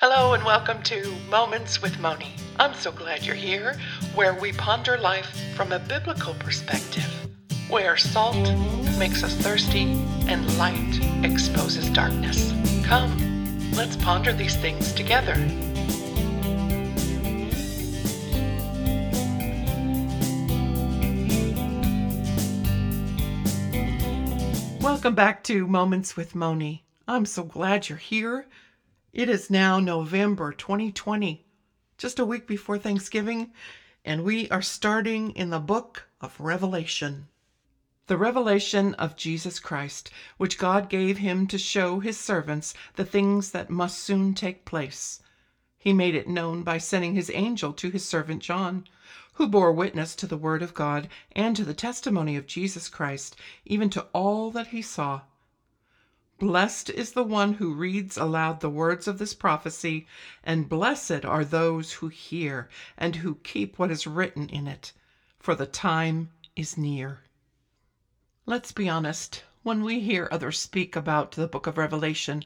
Hello 0.00 0.32
and 0.34 0.44
welcome 0.44 0.80
to 0.84 1.12
Moments 1.28 1.82
with 1.82 1.98
Moni. 1.98 2.32
I'm 2.60 2.72
so 2.72 2.92
glad 2.92 3.26
you're 3.26 3.34
here, 3.34 3.76
where 4.14 4.32
we 4.32 4.52
ponder 4.52 4.96
life 4.96 5.36
from 5.56 5.72
a 5.72 5.80
biblical 5.80 6.34
perspective, 6.34 7.12
where 7.68 7.96
salt 7.96 8.36
makes 8.96 9.24
us 9.24 9.34
thirsty 9.34 10.00
and 10.28 10.56
light 10.56 11.00
exposes 11.24 11.90
darkness. 11.90 12.52
Come, 12.84 13.72
let's 13.72 13.96
ponder 13.96 14.32
these 14.32 14.54
things 14.54 14.92
together. 14.92 15.34
Welcome 24.80 25.16
back 25.16 25.42
to 25.42 25.66
Moments 25.66 26.16
with 26.16 26.36
Moni. 26.36 26.84
I'm 27.08 27.26
so 27.26 27.42
glad 27.42 27.88
you're 27.88 27.98
here. 27.98 28.46
It 29.18 29.28
is 29.28 29.50
now 29.50 29.80
November 29.80 30.52
2020, 30.52 31.44
just 31.96 32.20
a 32.20 32.24
week 32.24 32.46
before 32.46 32.78
Thanksgiving, 32.78 33.50
and 34.04 34.22
we 34.22 34.48
are 34.48 34.62
starting 34.62 35.32
in 35.32 35.50
the 35.50 35.58
book 35.58 36.04
of 36.20 36.38
Revelation. 36.38 37.26
The 38.06 38.16
revelation 38.16 38.94
of 38.94 39.16
Jesus 39.16 39.58
Christ, 39.58 40.12
which 40.36 40.56
God 40.56 40.88
gave 40.88 41.18
him 41.18 41.48
to 41.48 41.58
show 41.58 41.98
his 41.98 42.16
servants 42.16 42.74
the 42.94 43.04
things 43.04 43.50
that 43.50 43.70
must 43.70 43.98
soon 43.98 44.34
take 44.34 44.64
place. 44.64 45.20
He 45.76 45.92
made 45.92 46.14
it 46.14 46.28
known 46.28 46.62
by 46.62 46.78
sending 46.78 47.16
his 47.16 47.28
angel 47.34 47.72
to 47.72 47.90
his 47.90 48.04
servant 48.04 48.40
John, 48.40 48.86
who 49.32 49.48
bore 49.48 49.72
witness 49.72 50.14
to 50.14 50.28
the 50.28 50.36
word 50.36 50.62
of 50.62 50.74
God 50.74 51.08
and 51.32 51.56
to 51.56 51.64
the 51.64 51.74
testimony 51.74 52.36
of 52.36 52.46
Jesus 52.46 52.88
Christ, 52.88 53.34
even 53.64 53.90
to 53.90 54.06
all 54.12 54.52
that 54.52 54.68
he 54.68 54.80
saw. 54.80 55.22
Blessed 56.38 56.90
is 56.90 57.12
the 57.12 57.24
one 57.24 57.54
who 57.54 57.74
reads 57.74 58.16
aloud 58.16 58.60
the 58.60 58.70
words 58.70 59.08
of 59.08 59.18
this 59.18 59.34
prophecy, 59.34 60.06
and 60.44 60.68
blessed 60.68 61.24
are 61.24 61.44
those 61.44 61.94
who 61.94 62.06
hear 62.06 62.68
and 62.96 63.16
who 63.16 63.34
keep 63.42 63.76
what 63.76 63.90
is 63.90 64.06
written 64.06 64.48
in 64.48 64.68
it, 64.68 64.92
for 65.40 65.56
the 65.56 65.66
time 65.66 66.30
is 66.54 66.78
near. 66.78 67.24
Let's 68.46 68.70
be 68.70 68.88
honest, 68.88 69.42
when 69.64 69.82
we 69.82 69.98
hear 69.98 70.28
others 70.30 70.60
speak 70.60 70.94
about 70.94 71.32
the 71.32 71.48
book 71.48 71.66
of 71.66 71.76
Revelation, 71.76 72.44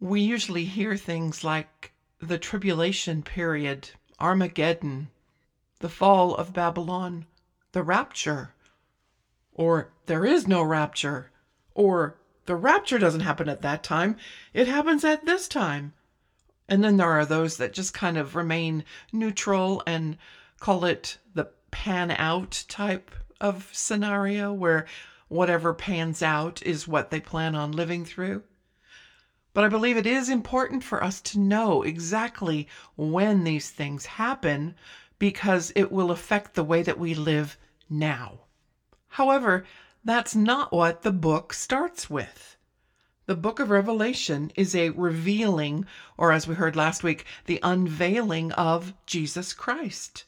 we 0.00 0.22
usually 0.22 0.64
hear 0.64 0.96
things 0.96 1.44
like 1.44 1.92
the 2.20 2.38
tribulation 2.38 3.22
period, 3.22 3.90
Armageddon, 4.18 5.10
the 5.80 5.90
fall 5.90 6.34
of 6.36 6.54
Babylon, 6.54 7.26
the 7.72 7.82
rapture, 7.82 8.54
or 9.52 9.92
there 10.06 10.24
is 10.24 10.48
no 10.48 10.62
rapture, 10.62 11.30
or 11.74 12.16
the 12.46 12.56
rapture 12.56 12.98
doesn't 12.98 13.20
happen 13.20 13.48
at 13.48 13.62
that 13.62 13.82
time, 13.82 14.16
it 14.52 14.68
happens 14.68 15.04
at 15.04 15.24
this 15.24 15.48
time. 15.48 15.92
And 16.68 16.82
then 16.82 16.96
there 16.96 17.10
are 17.10 17.26
those 17.26 17.56
that 17.58 17.72
just 17.72 17.92
kind 17.92 18.16
of 18.16 18.34
remain 18.34 18.84
neutral 19.12 19.82
and 19.86 20.16
call 20.60 20.84
it 20.84 21.18
the 21.34 21.48
pan 21.70 22.10
out 22.12 22.64
type 22.68 23.10
of 23.40 23.68
scenario 23.72 24.52
where 24.52 24.86
whatever 25.28 25.74
pans 25.74 26.22
out 26.22 26.62
is 26.62 26.86
what 26.86 27.10
they 27.10 27.20
plan 27.20 27.54
on 27.54 27.72
living 27.72 28.04
through. 28.04 28.42
But 29.54 29.64
I 29.64 29.68
believe 29.68 29.96
it 29.96 30.06
is 30.06 30.28
important 30.28 30.82
for 30.82 31.02
us 31.02 31.20
to 31.22 31.38
know 31.38 31.82
exactly 31.82 32.68
when 32.96 33.44
these 33.44 33.70
things 33.70 34.06
happen 34.06 34.74
because 35.18 35.72
it 35.76 35.92
will 35.92 36.10
affect 36.10 36.54
the 36.54 36.64
way 36.64 36.82
that 36.82 36.98
we 36.98 37.14
live 37.14 37.58
now. 37.90 38.40
However, 39.08 39.66
that's 40.04 40.34
not 40.34 40.72
what 40.72 41.02
the 41.02 41.12
book 41.12 41.52
starts 41.52 42.10
with. 42.10 42.56
The 43.26 43.36
book 43.36 43.60
of 43.60 43.70
Revelation 43.70 44.50
is 44.56 44.74
a 44.74 44.90
revealing, 44.90 45.86
or 46.18 46.32
as 46.32 46.48
we 46.48 46.56
heard 46.56 46.74
last 46.74 47.04
week, 47.04 47.24
the 47.46 47.60
unveiling 47.62 48.50
of 48.52 48.94
Jesus 49.06 49.52
Christ. 49.52 50.24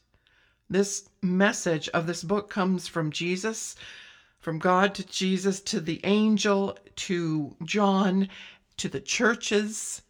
This 0.71 1.09
message 1.21 1.89
of 1.89 2.07
this 2.07 2.23
book 2.23 2.49
comes 2.49 2.87
from 2.87 3.11
Jesus, 3.11 3.75
from 4.39 4.61
God 4.61 4.95
to 4.95 5.05
Jesus, 5.05 5.61
to 5.63 5.81
the 5.81 6.01
angel, 6.05 6.79
to 6.97 7.57
John, 7.65 8.29
to 8.77 8.89
the 8.89 9.01
churches 9.01 10.03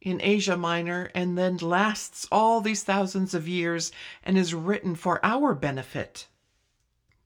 in 0.00 0.20
Asia 0.22 0.56
Minor, 0.56 1.10
and 1.14 1.36
then 1.36 1.56
lasts 1.56 2.28
all 2.30 2.60
these 2.60 2.84
thousands 2.84 3.34
of 3.34 3.48
years 3.48 3.90
and 4.22 4.38
is 4.38 4.54
written 4.54 4.94
for 4.94 5.18
our 5.24 5.52
benefit. 5.52 6.28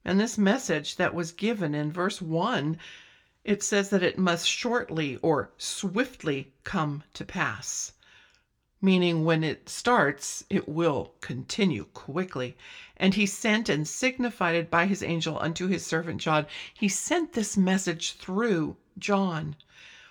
And 0.05 0.21
this 0.21 0.37
message 0.37 0.97
that 0.97 1.15
was 1.15 1.33
given 1.33 1.75
in 1.75 1.91
verse 1.91 2.21
1, 2.21 2.79
it 3.43 3.63
says 3.63 3.89
that 3.89 4.03
it 4.03 4.19
must 4.19 4.47
shortly 4.47 5.17
or 5.23 5.51
swiftly 5.57 6.53
come 6.63 7.05
to 7.15 7.25
pass. 7.25 7.93
Meaning, 8.83 9.25
when 9.25 9.43
it 9.43 9.69
starts, 9.69 10.45
it 10.51 10.69
will 10.69 11.15
continue 11.23 11.87
quickly. 11.95 12.55
And 12.99 13.15
he 13.15 13.25
sent 13.25 13.71
and 13.71 13.89
signified 13.89 14.55
it 14.55 14.71
by 14.71 14.85
his 14.85 15.03
angel 15.03 15.39
unto 15.39 15.69
his 15.69 15.87
servant 15.87 16.21
John. 16.21 16.45
He 16.75 16.89
sent 16.89 17.33
this 17.33 17.57
message 17.57 18.13
through 18.13 18.77
John, 18.99 19.57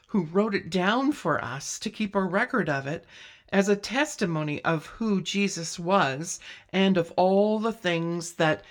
who 0.08 0.24
wrote 0.24 0.56
it 0.56 0.72
down 0.72 1.12
for 1.12 1.44
us 1.44 1.78
to 1.78 1.92
keep 1.92 2.16
a 2.16 2.24
record 2.24 2.68
of 2.68 2.88
it 2.88 3.06
as 3.50 3.70
a 3.70 3.76
testimony 3.76 4.59
of 4.66 4.88
who 4.88 5.22
Jesus 5.22 5.78
was 5.78 6.40
and 6.72 6.98
of 6.98 7.14
all 7.16 7.59
the 7.59 7.72
things 7.72 8.34
that 8.34 8.64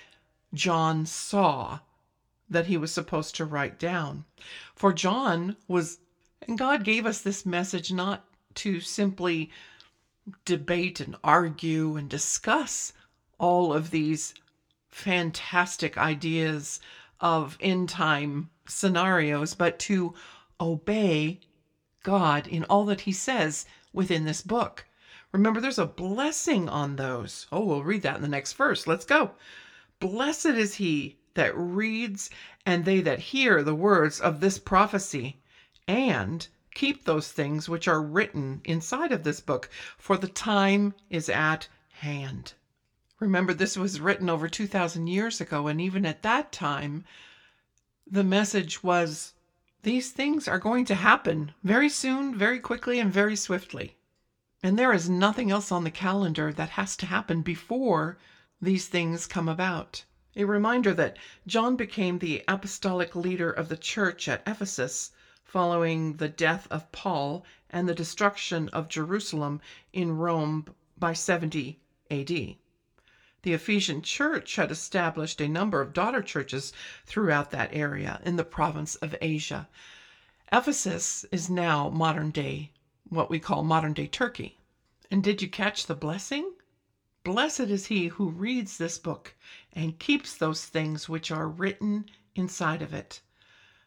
John 0.53 1.05
saw 1.05 1.79
that 2.49 2.67
he 2.67 2.77
was 2.77 2.91
supposed 2.91 3.35
to 3.35 3.45
write 3.45 3.79
down. 3.79 4.25
For 4.75 4.93
John 4.93 5.55
was, 5.67 5.99
and 6.47 6.57
God 6.57 6.83
gave 6.83 7.05
us 7.05 7.21
this 7.21 7.45
message 7.45 7.91
not 7.91 8.25
to 8.55 8.79
simply 8.79 9.51
debate 10.45 10.99
and 10.99 11.15
argue 11.23 11.95
and 11.95 12.09
discuss 12.09 12.93
all 13.39 13.73
of 13.73 13.89
these 13.91 14.33
fantastic 14.89 15.97
ideas 15.97 16.79
of 17.19 17.57
end 17.59 17.89
time 17.89 18.49
scenarios, 18.67 19.53
but 19.53 19.79
to 19.79 20.13
obey 20.61 21.39
God 22.03 22.47
in 22.47 22.63
all 22.65 22.85
that 22.85 23.01
he 23.01 23.11
says 23.11 23.65
within 23.91 24.25
this 24.25 24.41
book. 24.41 24.85
Remember, 25.31 25.59
there's 25.59 25.79
a 25.79 25.85
blessing 25.85 26.69
on 26.69 26.95
those. 26.95 27.47
Oh, 27.51 27.65
we'll 27.65 27.83
read 27.83 28.03
that 28.03 28.17
in 28.17 28.21
the 28.21 28.27
next 28.27 28.53
verse. 28.53 28.85
Let's 28.85 29.05
go. 29.05 29.31
Blessed 30.03 30.47
is 30.47 30.75
he 30.75 31.15
that 31.33 31.55
reads 31.55 32.29
and 32.65 32.83
they 32.83 32.99
that 32.99 33.19
hear 33.19 33.63
the 33.63 33.73
words 33.73 34.19
of 34.19 34.41
this 34.41 34.57
prophecy 34.57 35.41
and 35.87 36.45
keep 36.73 37.05
those 37.05 37.31
things 37.31 37.69
which 37.69 37.87
are 37.87 38.01
written 38.01 38.59
inside 38.65 39.13
of 39.13 39.23
this 39.23 39.39
book, 39.39 39.69
for 39.97 40.17
the 40.17 40.27
time 40.27 40.93
is 41.09 41.29
at 41.29 41.69
hand. 41.93 42.51
Remember, 43.21 43.53
this 43.53 43.77
was 43.77 44.01
written 44.01 44.29
over 44.29 44.49
2,000 44.49 45.07
years 45.07 45.39
ago, 45.39 45.67
and 45.67 45.79
even 45.79 46.05
at 46.05 46.21
that 46.21 46.51
time, 46.51 47.05
the 48.05 48.25
message 48.25 48.83
was 48.83 49.31
these 49.83 50.11
things 50.11 50.49
are 50.49 50.59
going 50.59 50.83
to 50.83 50.95
happen 50.95 51.53
very 51.63 51.87
soon, 51.87 52.37
very 52.37 52.59
quickly, 52.59 52.99
and 52.99 53.13
very 53.13 53.37
swiftly. 53.37 53.95
And 54.61 54.77
there 54.77 54.91
is 54.91 55.09
nothing 55.09 55.49
else 55.49 55.71
on 55.71 55.85
the 55.85 55.89
calendar 55.91 56.51
that 56.51 56.71
has 56.71 56.97
to 56.97 57.05
happen 57.05 57.41
before 57.41 58.17
these 58.61 58.87
things 58.87 59.27
come 59.27 59.49
about. 59.49 60.05
A 60.35 60.45
reminder 60.45 60.93
that 60.93 61.17
John 61.45 61.75
became 61.75 62.19
the 62.19 62.43
apostolic 62.47 63.15
leader 63.15 63.51
of 63.51 63.69
the 63.69 63.77
church 63.77 64.27
at 64.27 64.41
Ephesus 64.47 65.11
following 65.43 66.17
the 66.17 66.29
death 66.29 66.67
of 66.71 66.91
Paul 66.91 67.45
and 67.69 67.87
the 67.87 67.93
destruction 67.93 68.69
of 68.69 68.89
Jerusalem 68.89 69.61
in 69.91 70.17
Rome 70.17 70.65
by 70.97 71.13
70 71.13 71.79
AD. 72.09 72.27
The 72.27 73.53
Ephesian 73.53 74.01
church 74.01 74.55
had 74.55 74.71
established 74.71 75.41
a 75.41 75.47
number 75.47 75.81
of 75.81 75.93
daughter 75.93 76.21
churches 76.21 76.73
throughout 77.05 77.51
that 77.51 77.73
area 77.73 78.21
in 78.23 78.37
the 78.37 78.43
province 78.43 78.95
of 78.95 79.15
Asia. 79.21 79.67
Ephesus 80.51 81.25
is 81.31 81.49
now 81.49 81.89
modern 81.89 82.31
day, 82.31 82.71
what 83.09 83.29
we 83.29 83.39
call 83.39 83.63
modern 83.63 83.93
day 83.93 84.07
Turkey. 84.07 84.57
And 85.11 85.23
did 85.23 85.41
you 85.41 85.49
catch 85.49 85.85
the 85.85 85.95
blessing? 85.95 86.53
Blessed 87.23 87.61
is 87.61 87.85
he 87.85 88.07
who 88.07 88.29
reads 88.29 88.77
this 88.77 88.97
book 88.97 89.33
and 89.71 89.97
keeps 89.97 90.35
those 90.35 90.65
things 90.65 91.07
which 91.07 91.31
are 91.31 91.47
written 91.47 92.09
inside 92.35 92.81
of 92.81 92.93
it. 92.93 93.21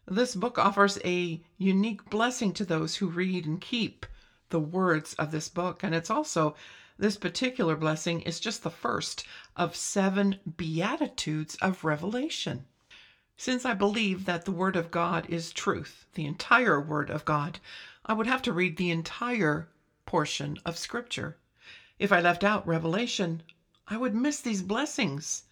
This 0.07 0.35
book 0.35 0.57
offers 0.59 0.99
a 1.05 1.43
unique 1.59 2.09
blessing 2.09 2.55
to 2.55 2.65
those 2.65 2.97
who 2.97 3.09
read 3.09 3.45
and 3.45 3.61
keep 3.61 4.07
the 4.49 4.61
words 4.61 5.13
of 5.15 5.33
this 5.33 5.51
book. 5.51 5.83
And 5.83 5.95
it's 5.95 6.09
also, 6.09 6.55
this 6.97 7.19
particular 7.19 7.77
blessing 7.77 8.23
is 8.23 8.41
just 8.41 8.63
the 8.63 8.71
first 8.71 9.27
of 9.55 9.77
seven 9.77 10.39
Beatitudes 10.57 11.57
of 11.57 11.85
Revelation. 11.85 12.65
Since 13.37 13.67
I 13.67 13.75
believe 13.75 14.25
that 14.25 14.47
the 14.47 14.53
Word 14.53 14.77
of 14.77 14.91
God 14.91 15.29
is 15.29 15.53
truth, 15.53 16.07
the 16.15 16.25
entire 16.25 16.81
Word 16.81 17.11
of 17.11 17.27
God, 17.27 17.59
I 18.07 18.15
would 18.15 18.27
have 18.27 18.41
to 18.43 18.53
read 18.55 18.79
the 18.79 18.91
entire 18.91 19.69
portion 20.07 20.57
of 20.65 20.79
Scripture. 20.79 21.37
If 21.99 22.13
I 22.13 22.21
left 22.21 22.45
out 22.45 22.67
Revelation, 22.67 23.43
I 23.89 23.97
would 23.97 24.15
miss 24.15 24.41
these 24.41 24.61
blessings. 24.61 25.45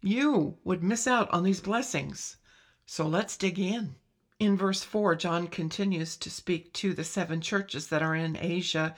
You 0.00 0.56
would 0.62 0.80
miss 0.80 1.08
out 1.08 1.28
on 1.30 1.42
these 1.42 1.60
blessings. 1.60 2.36
So 2.86 3.08
let's 3.08 3.36
dig 3.36 3.58
in. 3.58 3.96
In 4.38 4.56
verse 4.56 4.84
4, 4.84 5.16
John 5.16 5.48
continues 5.48 6.16
to 6.18 6.30
speak 6.30 6.72
to 6.74 6.94
the 6.94 7.02
seven 7.02 7.40
churches 7.40 7.88
that 7.88 8.02
are 8.02 8.14
in 8.14 8.36
Asia 8.36 8.94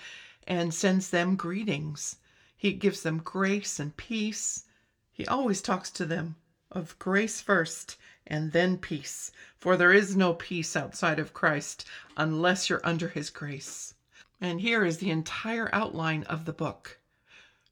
and 0.47 0.75
sends 0.75 1.09
them 1.09 1.37
greetings. 1.37 2.17
He 2.55 2.75
gives 2.75 3.03
them 3.03 3.19
grace 3.19 3.81
and 3.81 3.97
peace. 3.97 4.65
He 5.11 5.27
always 5.27 5.63
talks 5.63 5.91
to 5.93 6.05
them 6.05 6.37
of 6.71 6.99
grace 6.99 7.41
first 7.41 7.97
and 8.27 8.53
then 8.53 8.77
peace, 8.77 9.33
for 9.57 9.79
there 9.79 9.95
is 9.95 10.17
no 10.17 10.35
peace 10.35 10.77
outside 10.77 11.19
of 11.19 11.33
Christ 11.33 11.87
unless 12.19 12.69
you're 12.69 12.85
under 12.85 13.09
his 13.09 13.31
grace. 13.31 13.95
And 14.41 14.61
here 14.61 14.85
is 14.85 14.99
the 14.99 15.11
entire 15.11 15.69
outline 15.73 16.23
of 16.23 16.47
the 16.47 16.53
book. 16.53 16.99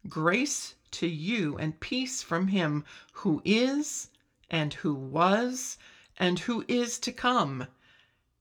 Grace 0.09 0.75
to 0.91 1.07
you 1.07 1.57
and 1.59 1.81
peace 1.81 2.23
from 2.23 2.49
him 2.49 2.85
who 3.13 3.41
is, 3.45 4.09
and 4.51 4.75
who 4.75 4.95
was, 4.95 5.79
and 6.19 6.39
who 6.41 6.65
is 6.69 6.99
to 6.99 7.13
come, 7.13 7.67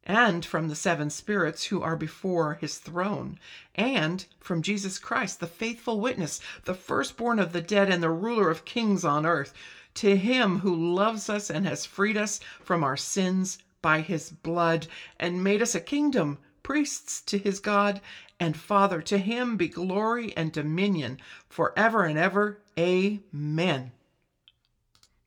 and 0.04 0.46
from 0.46 0.68
the 0.68 0.76
seven 0.76 1.10
spirits 1.10 1.66
who 1.66 1.82
are 1.82 1.96
before 1.96 2.56
his 2.56 2.78
throne, 2.78 3.38
and 3.76 4.26
from 4.40 4.62
Jesus 4.62 5.00
Christ, 5.00 5.40
the 5.40 5.48
faithful 5.48 6.00
witness, 6.00 6.40
the 6.64 6.74
firstborn 6.74 7.40
of 7.40 7.54
the 7.54 7.62
dead, 7.62 7.90
and 7.90 8.02
the 8.02 8.10
ruler 8.10 8.50
of 8.50 8.66
kings 8.66 9.04
on 9.04 9.26
earth, 9.26 9.54
to 9.96 10.16
him 10.16 10.60
who 10.60 10.76
loves 10.76 11.30
us 11.30 11.50
and 11.50 11.66
has 11.66 11.86
freed 11.86 12.18
us 12.18 12.40
from 12.64 12.84
our 12.84 12.98
sins 12.98 13.58
by 13.82 14.02
his 14.02 14.32
blood, 14.32 14.88
and 15.20 15.44
made 15.44 15.62
us 15.62 15.76
a 15.76 15.82
kingdom, 15.82 16.38
priests 16.68 17.22
to 17.22 17.38
his 17.38 17.62
God 17.62 18.02
and 18.42 18.58
Father. 18.58 19.02
To 19.02 19.18
him 19.18 19.56
be 19.56 19.70
glory 19.70 20.36
and 20.36 20.52
dominion 20.52 21.18
forever 21.48 22.04
and 22.04 22.20
ever. 22.20 22.60
Amen. 22.78 23.94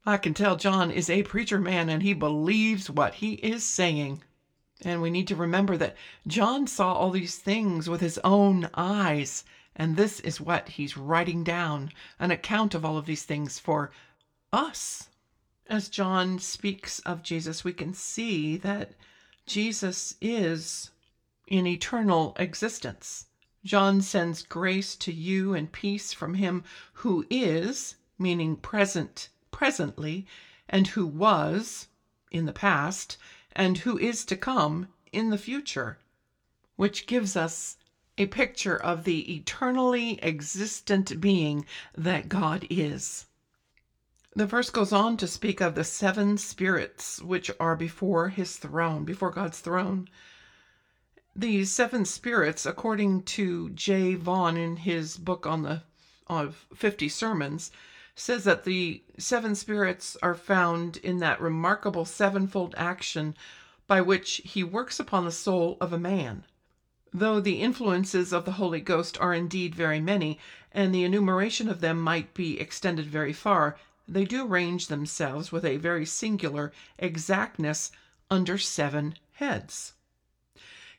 I 0.04 0.18
can 0.18 0.34
tell 0.34 0.56
John 0.56 0.90
is 0.90 1.08
a 1.08 1.22
preacher 1.22 1.58
man 1.58 1.88
and 1.88 2.02
he 2.02 2.12
believes 2.12 2.90
what 2.90 3.14
he 3.14 3.36
is 3.36 3.64
saying. 3.64 4.22
And 4.82 5.00
we 5.00 5.08
need 5.08 5.26
to 5.28 5.34
remember 5.34 5.78
that 5.78 5.96
John 6.26 6.66
saw 6.66 6.92
all 6.92 7.10
these 7.10 7.38
things 7.38 7.88
with 7.88 8.02
his 8.02 8.18
own 8.22 8.68
eyes. 8.74 9.42
And 9.74 9.96
this 9.96 10.20
is 10.20 10.42
what 10.42 10.68
he's 10.68 10.98
writing 10.98 11.42
down 11.42 11.90
an 12.18 12.30
account 12.30 12.74
of 12.74 12.84
all 12.84 12.98
of 12.98 13.06
these 13.06 13.24
things 13.24 13.58
for 13.58 13.92
us. 14.52 15.08
As 15.68 15.88
John 15.88 16.38
speaks 16.38 16.98
of 16.98 17.22
Jesus, 17.22 17.64
we 17.64 17.72
can 17.72 17.94
see 17.94 18.58
that 18.58 18.92
Jesus 19.46 20.16
is 20.20 20.90
in 21.50 21.66
eternal 21.66 22.34
existence. 22.38 23.26
John 23.64 24.00
sends 24.00 24.42
grace 24.42 24.96
to 24.96 25.12
you 25.12 25.52
and 25.52 25.70
peace 25.70 26.12
from 26.12 26.34
him 26.34 26.64
who 26.94 27.26
is, 27.28 27.96
meaning 28.18 28.56
present, 28.56 29.28
presently, 29.50 30.26
and 30.68 30.86
who 30.86 31.06
was 31.06 31.88
in 32.30 32.46
the 32.46 32.52
past, 32.52 33.18
and 33.52 33.78
who 33.78 33.98
is 33.98 34.24
to 34.24 34.36
come 34.36 34.88
in 35.12 35.30
the 35.30 35.36
future, 35.36 35.98
which 36.76 37.06
gives 37.06 37.36
us 37.36 37.76
a 38.16 38.26
picture 38.26 38.76
of 38.76 39.04
the 39.04 39.34
eternally 39.34 40.22
existent 40.22 41.20
being 41.20 41.66
that 41.96 42.28
God 42.28 42.66
is. 42.70 43.26
The 44.36 44.46
verse 44.46 44.70
goes 44.70 44.92
on 44.92 45.16
to 45.16 45.26
speak 45.26 45.60
of 45.60 45.74
the 45.74 45.84
seven 45.84 46.38
spirits 46.38 47.20
which 47.20 47.50
are 47.58 47.74
before 47.74 48.28
his 48.28 48.56
throne, 48.56 49.04
before 49.04 49.30
God's 49.32 49.58
throne. 49.58 50.08
These 51.36 51.70
seven 51.70 52.04
spirits, 52.04 52.66
according 52.66 53.22
to 53.22 53.70
J. 53.70 54.14
Vaughan 54.16 54.56
in 54.56 54.78
his 54.78 55.16
book 55.16 55.46
on 55.46 55.62
the 55.62 55.82
of 56.26 56.66
50 56.74 57.08
sermons, 57.08 57.70
says 58.14 58.44
that 58.44 58.64
the 58.64 59.02
seven 59.16 59.54
spirits 59.54 60.16
are 60.22 60.34
found 60.34 60.96
in 60.98 61.18
that 61.18 61.40
remarkable 61.40 62.04
sevenfold 62.04 62.74
action 62.76 63.36
by 63.86 64.00
which 64.00 64.42
he 64.44 64.64
works 64.64 64.98
upon 64.98 65.24
the 65.24 65.32
soul 65.32 65.76
of 65.80 65.92
a 65.92 65.98
man. 65.98 66.44
Though 67.12 67.40
the 67.40 67.60
influences 67.60 68.32
of 68.32 68.44
the 68.44 68.52
Holy 68.52 68.80
Ghost 68.80 69.16
are 69.20 69.32
indeed 69.32 69.74
very 69.74 70.00
many, 70.00 70.38
and 70.72 70.94
the 70.94 71.04
enumeration 71.04 71.68
of 71.68 71.80
them 71.80 72.00
might 72.00 72.34
be 72.34 72.60
extended 72.60 73.06
very 73.06 73.32
far, 73.32 73.78
they 74.06 74.24
do 74.24 74.46
range 74.46 74.88
themselves 74.88 75.50
with 75.52 75.64
a 75.64 75.76
very 75.76 76.06
singular 76.06 76.72
exactness 76.98 77.92
under 78.30 78.58
seven 78.58 79.14
heads. 79.34 79.94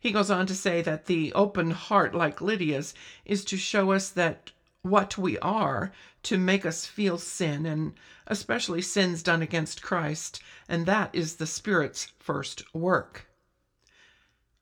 He 0.01 0.11
goes 0.11 0.31
on 0.31 0.47
to 0.47 0.55
say 0.55 0.81
that 0.81 1.05
the 1.05 1.31
open 1.33 1.69
heart, 1.69 2.15
like 2.15 2.41
Lydia's, 2.41 2.95
is 3.23 3.45
to 3.45 3.55
show 3.55 3.91
us 3.91 4.09
that 4.09 4.51
what 4.81 5.15
we 5.15 5.37
are, 5.39 5.91
to 6.23 6.39
make 6.39 6.65
us 6.65 6.87
feel 6.87 7.19
sin, 7.19 7.67
and 7.67 7.93
especially 8.25 8.81
sins 8.81 9.21
done 9.21 9.43
against 9.43 9.83
Christ, 9.83 10.41
and 10.67 10.87
that 10.87 11.13
is 11.13 11.35
the 11.35 11.45
Spirit's 11.45 12.11
first 12.17 12.63
work. 12.73 13.27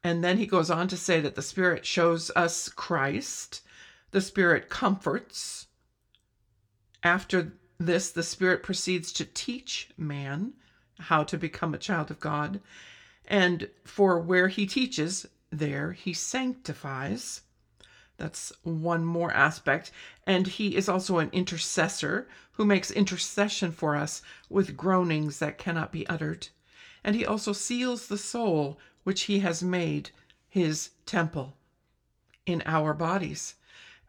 And 0.03 0.21
then 0.21 0.37
he 0.37 0.45
goes 0.45 0.69
on 0.69 0.89
to 0.89 0.97
say 0.97 1.21
that 1.21 1.35
the 1.35 1.41
Spirit 1.41 1.85
shows 1.85 2.31
us 2.35 2.67
Christ, 2.67 3.61
the 4.11 4.19
Spirit 4.19 4.67
comforts. 4.67 5.67
After 7.01 7.53
this, 7.79 8.11
the 8.11 8.23
Spirit 8.23 8.61
proceeds 8.61 9.13
to 9.13 9.23
teach 9.23 9.89
man 9.97 10.51
how 10.99 11.23
to 11.23 11.37
become 11.37 11.73
a 11.73 11.77
child 11.77 12.11
of 12.11 12.19
God. 12.19 12.59
And 13.29 13.69
for 13.85 14.19
where 14.19 14.47
he 14.47 14.65
teaches, 14.65 15.27
there 15.51 15.93
he 15.93 16.13
sanctifies. 16.13 17.41
That's 18.17 18.51
one 18.63 19.05
more 19.05 19.31
aspect. 19.31 19.91
And 20.27 20.47
he 20.47 20.75
is 20.75 20.89
also 20.89 21.19
an 21.19 21.29
intercessor 21.31 22.27
who 22.53 22.65
makes 22.65 22.91
intercession 22.91 23.71
for 23.71 23.95
us 23.95 24.21
with 24.49 24.75
groanings 24.75 25.39
that 25.39 25.57
cannot 25.57 25.91
be 25.91 26.07
uttered. 26.07 26.49
And 27.03 27.15
he 27.15 27.25
also 27.25 27.53
seals 27.53 28.07
the 28.07 28.17
soul 28.17 28.79
which 29.03 29.23
he 29.23 29.39
has 29.39 29.63
made 29.63 30.09
his 30.49 30.89
temple 31.05 31.55
in 32.45 32.61
our 32.65 32.93
bodies. 32.93 33.55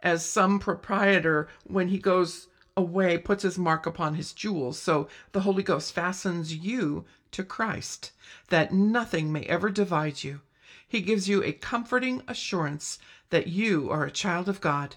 As 0.02 0.24
some 0.24 0.58
proprietor, 0.58 1.48
when 1.64 1.88
he 1.88 1.98
goes 1.98 2.48
away 2.80 3.18
puts 3.18 3.42
his 3.42 3.58
mark 3.58 3.86
upon 3.86 4.14
his 4.14 4.32
jewels. 4.32 4.78
So 4.78 5.08
the 5.32 5.40
Holy 5.40 5.62
Ghost 5.62 5.92
fastens 5.92 6.54
you 6.54 7.04
to 7.30 7.44
Christ, 7.44 8.10
that 8.48 8.72
nothing 8.72 9.30
may 9.30 9.42
ever 9.42 9.70
divide 9.70 10.24
you. 10.24 10.40
He 10.88 11.02
gives 11.02 11.28
you 11.28 11.44
a 11.44 11.52
comforting 11.52 12.22
assurance 12.26 12.98
that 13.28 13.46
you 13.46 13.88
are 13.90 14.04
a 14.04 14.10
child 14.10 14.48
of 14.48 14.60
God. 14.60 14.96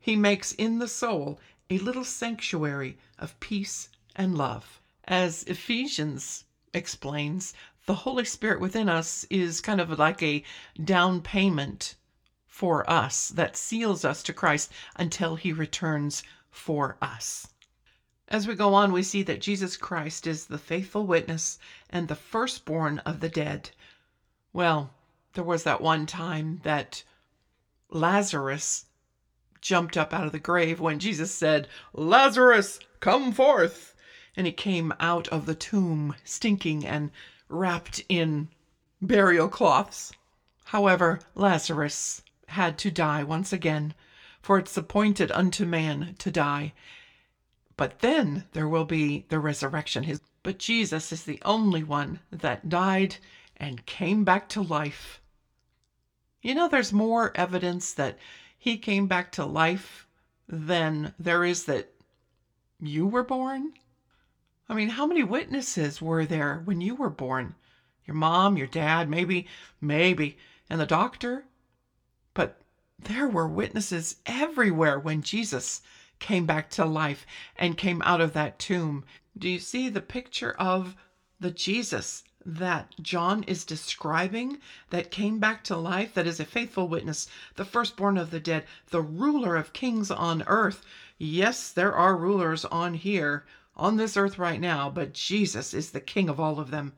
He 0.00 0.16
makes 0.16 0.52
in 0.52 0.78
the 0.78 0.88
soul 0.88 1.38
a 1.68 1.78
little 1.78 2.04
sanctuary 2.04 2.98
of 3.18 3.38
peace 3.38 3.90
and 4.16 4.36
love. 4.36 4.80
As 5.04 5.44
Ephesians 5.44 6.44
explains, 6.74 7.54
the 7.86 7.94
Holy 7.94 8.24
Spirit 8.24 8.60
within 8.60 8.88
us 8.88 9.24
is 9.30 9.60
kind 9.60 9.80
of 9.80 9.98
like 9.98 10.22
a 10.22 10.42
down 10.82 11.20
payment 11.20 11.94
for 12.46 12.88
us 12.90 13.28
that 13.28 13.56
seals 13.56 14.04
us 14.04 14.22
to 14.24 14.32
Christ 14.32 14.72
until 14.96 15.36
he 15.36 15.52
returns 15.52 16.22
for 16.50 16.96
us. 17.00 17.48
As 18.28 18.46
we 18.46 18.54
go 18.54 18.74
on, 18.74 18.92
we 18.92 19.02
see 19.02 19.22
that 19.24 19.40
Jesus 19.40 19.76
Christ 19.76 20.26
is 20.26 20.46
the 20.46 20.58
faithful 20.58 21.06
witness 21.06 21.58
and 21.88 22.06
the 22.06 22.14
firstborn 22.14 23.00
of 23.00 23.20
the 23.20 23.28
dead. 23.28 23.70
Well, 24.52 24.90
there 25.34 25.44
was 25.44 25.64
that 25.64 25.80
one 25.80 26.06
time 26.06 26.60
that 26.62 27.02
Lazarus 27.88 28.86
jumped 29.60 29.96
up 29.96 30.14
out 30.14 30.26
of 30.26 30.32
the 30.32 30.38
grave 30.38 30.80
when 30.80 30.98
Jesus 30.98 31.34
said, 31.34 31.68
Lazarus, 31.92 32.78
come 33.00 33.32
forth. 33.32 33.94
And 34.36 34.46
he 34.46 34.52
came 34.52 34.94
out 35.00 35.26
of 35.28 35.46
the 35.46 35.56
tomb, 35.56 36.14
stinking 36.24 36.86
and 36.86 37.10
wrapped 37.48 38.02
in 38.08 38.48
burial 39.02 39.48
cloths. 39.48 40.12
However, 40.66 41.18
Lazarus 41.34 42.22
had 42.46 42.78
to 42.78 42.90
die 42.92 43.24
once 43.24 43.52
again 43.52 43.92
for 44.40 44.58
it's 44.58 44.76
appointed 44.76 45.30
unto 45.32 45.64
man 45.64 46.14
to 46.18 46.30
die. 46.30 46.72
But 47.76 48.00
then 48.00 48.44
there 48.52 48.68
will 48.68 48.84
be 48.84 49.24
the 49.28 49.38
resurrection. 49.38 50.04
His, 50.04 50.20
but 50.42 50.58
Jesus 50.58 51.12
is 51.12 51.24
the 51.24 51.40
only 51.44 51.82
one 51.82 52.20
that 52.30 52.68
died 52.68 53.16
and 53.56 53.86
came 53.86 54.24
back 54.24 54.48
to 54.50 54.62
life. 54.62 55.20
You 56.42 56.54
know, 56.54 56.68
there's 56.68 56.92
more 56.92 57.32
evidence 57.34 57.92
that 57.92 58.18
he 58.58 58.76
came 58.78 59.06
back 59.06 59.32
to 59.32 59.44
life 59.44 60.06
than 60.48 61.14
there 61.18 61.44
is 61.44 61.64
that 61.64 61.92
you 62.80 63.06
were 63.06 63.22
born. 63.22 63.72
I 64.68 64.74
mean, 64.74 64.90
how 64.90 65.06
many 65.06 65.22
witnesses 65.22 66.00
were 66.00 66.24
there 66.24 66.62
when 66.64 66.80
you 66.80 66.94
were 66.94 67.10
born? 67.10 67.54
Your 68.06 68.14
mom, 68.14 68.56
your 68.56 68.66
dad, 68.66 69.08
maybe, 69.08 69.46
maybe, 69.80 70.38
and 70.68 70.80
the 70.80 70.86
doctor? 70.86 71.44
But 72.34 72.60
there 73.04 73.28
were 73.28 73.48
witnesses 73.48 74.16
everywhere 74.26 74.98
when 74.98 75.22
Jesus 75.22 75.80
came 76.18 76.44
back 76.44 76.68
to 76.70 76.84
life 76.84 77.26
and 77.56 77.78
came 77.78 78.02
out 78.02 78.20
of 78.20 78.34
that 78.34 78.58
tomb. 78.58 79.04
Do 79.38 79.48
you 79.48 79.58
see 79.58 79.88
the 79.88 80.00
picture 80.00 80.52
of 80.52 80.96
the 81.40 81.50
Jesus 81.50 82.24
that 82.44 82.94
John 83.00 83.42
is 83.44 83.64
describing 83.64 84.58
that 84.90 85.10
came 85.10 85.38
back 85.38 85.64
to 85.64 85.76
life, 85.76 86.14
that 86.14 86.26
is 86.26 86.40
a 86.40 86.44
faithful 86.44 86.88
witness, 86.88 87.28
the 87.56 87.64
firstborn 87.64 88.18
of 88.18 88.30
the 88.30 88.40
dead, 88.40 88.64
the 88.90 89.02
ruler 89.02 89.56
of 89.56 89.72
kings 89.72 90.10
on 90.10 90.42
earth? 90.46 90.84
Yes, 91.16 91.72
there 91.72 91.94
are 91.94 92.16
rulers 92.16 92.64
on 92.66 92.94
here, 92.94 93.46
on 93.76 93.96
this 93.96 94.16
earth 94.16 94.38
right 94.38 94.60
now, 94.60 94.90
but 94.90 95.14
Jesus 95.14 95.72
is 95.72 95.90
the 95.90 96.00
king 96.00 96.28
of 96.28 96.38
all 96.38 96.60
of 96.60 96.70
them. 96.70 96.92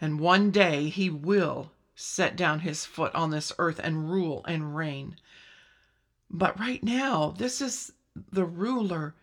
And 0.00 0.18
one 0.18 0.50
day 0.50 0.88
he 0.88 1.10
will 1.10 1.70
set 1.94 2.36
down 2.36 2.60
his 2.60 2.84
foot 2.86 3.14
on 3.14 3.30
this 3.30 3.52
earth 3.58 3.80
and 3.82 4.10
rule 4.10 4.44
and 4.46 4.74
reign. 4.74 5.16
But 6.30 6.58
right 6.58 6.82
now, 6.82 7.34
this 7.36 7.60
is 7.60 7.92
the 8.30 8.44
ruler, 8.44 9.14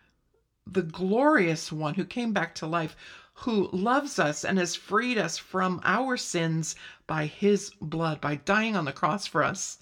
the 0.68 0.84
glorious 0.84 1.72
one 1.72 1.96
who 1.96 2.06
came 2.06 2.34
back 2.34 2.54
to 2.56 2.68
life, 2.68 2.96
who 3.34 3.70
loves 3.72 4.20
us 4.20 4.44
and 4.44 4.58
has 4.58 4.76
freed 4.76 5.18
us 5.18 5.38
from 5.38 5.82
our 5.84 6.18
sins 6.18 6.76
by 7.08 7.26
his 7.26 7.72
blood, 7.82 8.22
by 8.22 8.36
dying 8.36 8.76
on 8.76 8.86
the 8.86 8.92
cross 8.92 9.26
for 9.26 9.44
us. 9.44 9.80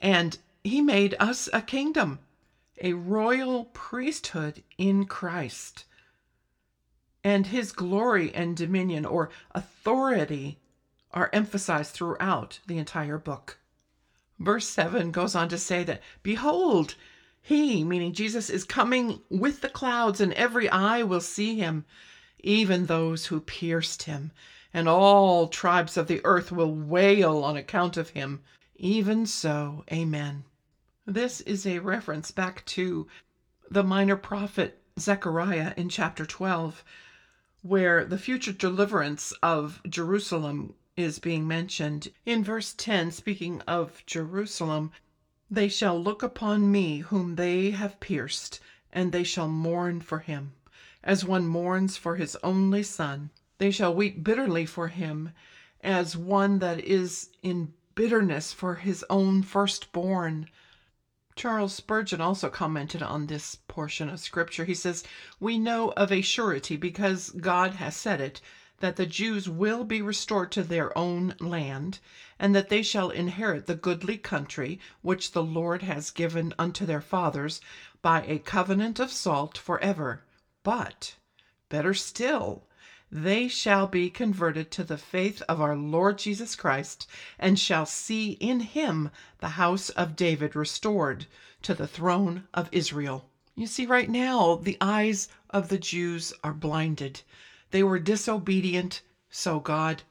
And 0.00 0.38
he 0.62 0.80
made 0.80 1.16
us 1.18 1.48
a 1.52 1.62
kingdom, 1.62 2.20
a 2.80 2.92
royal 2.92 3.64
priesthood 3.66 4.62
in 4.78 5.06
Christ. 5.06 5.84
And 7.24 7.46
his 7.46 7.72
glory 7.72 8.32
and 8.34 8.56
dominion 8.56 9.06
or 9.06 9.30
authority 9.52 10.58
are 11.12 11.30
emphasized 11.32 11.92
throughout 11.92 12.60
the 12.66 12.78
entire 12.78 13.18
book. 13.18 13.58
Verse 14.38 14.66
7 14.66 15.12
goes 15.12 15.34
on 15.34 15.48
to 15.50 15.58
say 15.58 15.84
that, 15.84 16.02
Behold, 16.22 16.94
he, 17.40 17.84
meaning 17.84 18.12
Jesus, 18.12 18.48
is 18.48 18.64
coming 18.64 19.20
with 19.28 19.60
the 19.60 19.68
clouds, 19.68 20.20
and 20.20 20.32
every 20.34 20.68
eye 20.68 21.02
will 21.02 21.20
see 21.20 21.56
him, 21.56 21.84
even 22.40 22.86
those 22.86 23.26
who 23.26 23.40
pierced 23.40 24.04
him, 24.04 24.32
and 24.72 24.88
all 24.88 25.48
tribes 25.48 25.96
of 25.96 26.06
the 26.06 26.20
earth 26.24 26.50
will 26.50 26.74
wail 26.74 27.44
on 27.44 27.56
account 27.56 27.96
of 27.96 28.10
him. 28.10 28.40
Even 28.76 29.26
so, 29.26 29.84
Amen. 29.92 30.44
This 31.06 31.40
is 31.42 31.66
a 31.66 31.80
reference 31.80 32.30
back 32.30 32.64
to 32.66 33.06
the 33.70 33.82
minor 33.82 34.16
prophet 34.16 34.80
Zechariah 34.98 35.74
in 35.76 35.88
chapter 35.88 36.24
12, 36.24 36.84
where 37.62 38.04
the 38.04 38.18
future 38.18 38.52
deliverance 38.52 39.32
of 39.42 39.80
Jerusalem 39.88 40.74
is 40.96 41.18
being 41.18 41.48
mentioned. 41.48 42.08
In 42.26 42.44
verse 42.44 42.74
10, 42.74 43.12
speaking 43.12 43.62
of 43.62 44.04
Jerusalem, 44.04 44.92
they 45.50 45.68
shall 45.68 46.02
look 46.02 46.22
upon 46.22 46.70
me 46.70 46.98
whom 46.98 47.36
they 47.36 47.70
have 47.70 48.00
pierced, 48.00 48.60
and 48.92 49.10
they 49.10 49.24
shall 49.24 49.48
mourn 49.48 50.00
for 50.00 50.18
him, 50.18 50.52
as 51.02 51.24
one 51.24 51.46
mourns 51.46 51.96
for 51.96 52.16
his 52.16 52.36
only 52.42 52.82
son. 52.82 53.30
They 53.58 53.70
shall 53.70 53.94
weep 53.94 54.22
bitterly 54.22 54.66
for 54.66 54.88
him, 54.88 55.32
as 55.80 56.16
one 56.16 56.58
that 56.58 56.80
is 56.80 57.30
in 57.42 57.72
bitterness 57.94 58.52
for 58.52 58.76
his 58.76 59.04
own 59.08 59.42
firstborn. 59.42 60.48
Charles 61.36 61.74
Spurgeon 61.74 62.20
also 62.20 62.50
commented 62.50 63.02
on 63.02 63.26
this 63.26 63.56
portion 63.66 64.10
of 64.10 64.20
Scripture. 64.20 64.64
He 64.66 64.74
says, 64.74 65.04
We 65.40 65.58
know 65.58 65.92
of 65.92 66.12
a 66.12 66.20
surety, 66.20 66.76
because 66.76 67.30
God 67.30 67.72
has 67.76 67.96
said 67.96 68.20
it, 68.20 68.40
that 68.82 68.96
the 68.96 69.06
Jews 69.06 69.48
will 69.48 69.84
be 69.84 70.02
restored 70.02 70.50
to 70.50 70.64
their 70.64 70.96
own 70.98 71.36
land, 71.38 72.00
and 72.36 72.52
that 72.52 72.68
they 72.68 72.82
shall 72.82 73.10
inherit 73.10 73.66
the 73.66 73.76
goodly 73.76 74.16
country 74.16 74.80
which 75.02 75.30
the 75.30 75.42
Lord 75.44 75.82
has 75.82 76.10
given 76.10 76.52
unto 76.58 76.84
their 76.84 77.00
fathers 77.00 77.60
by 78.02 78.24
a 78.24 78.40
covenant 78.40 78.98
of 78.98 79.12
salt 79.12 79.56
forever. 79.56 80.24
But, 80.64 81.14
better 81.68 81.94
still, 81.94 82.64
they 83.08 83.46
shall 83.46 83.86
be 83.86 84.10
converted 84.10 84.72
to 84.72 84.82
the 84.82 84.98
faith 84.98 85.42
of 85.48 85.60
our 85.60 85.76
Lord 85.76 86.18
Jesus 86.18 86.56
Christ, 86.56 87.06
and 87.38 87.60
shall 87.60 87.86
see 87.86 88.32
in 88.32 88.58
him 88.58 89.12
the 89.38 89.50
house 89.50 89.90
of 89.90 90.16
David 90.16 90.56
restored 90.56 91.26
to 91.62 91.72
the 91.72 91.86
throne 91.86 92.48
of 92.52 92.68
Israel. 92.72 93.30
You 93.54 93.68
see, 93.68 93.86
right 93.86 94.10
now, 94.10 94.56
the 94.56 94.78
eyes 94.80 95.28
of 95.50 95.68
the 95.68 95.78
Jews 95.78 96.32
are 96.42 96.52
blinded. 96.52 97.22
They 97.72 97.82
were 97.82 97.98
disobedient, 97.98 99.00
so 99.30 99.58
God 99.58 100.02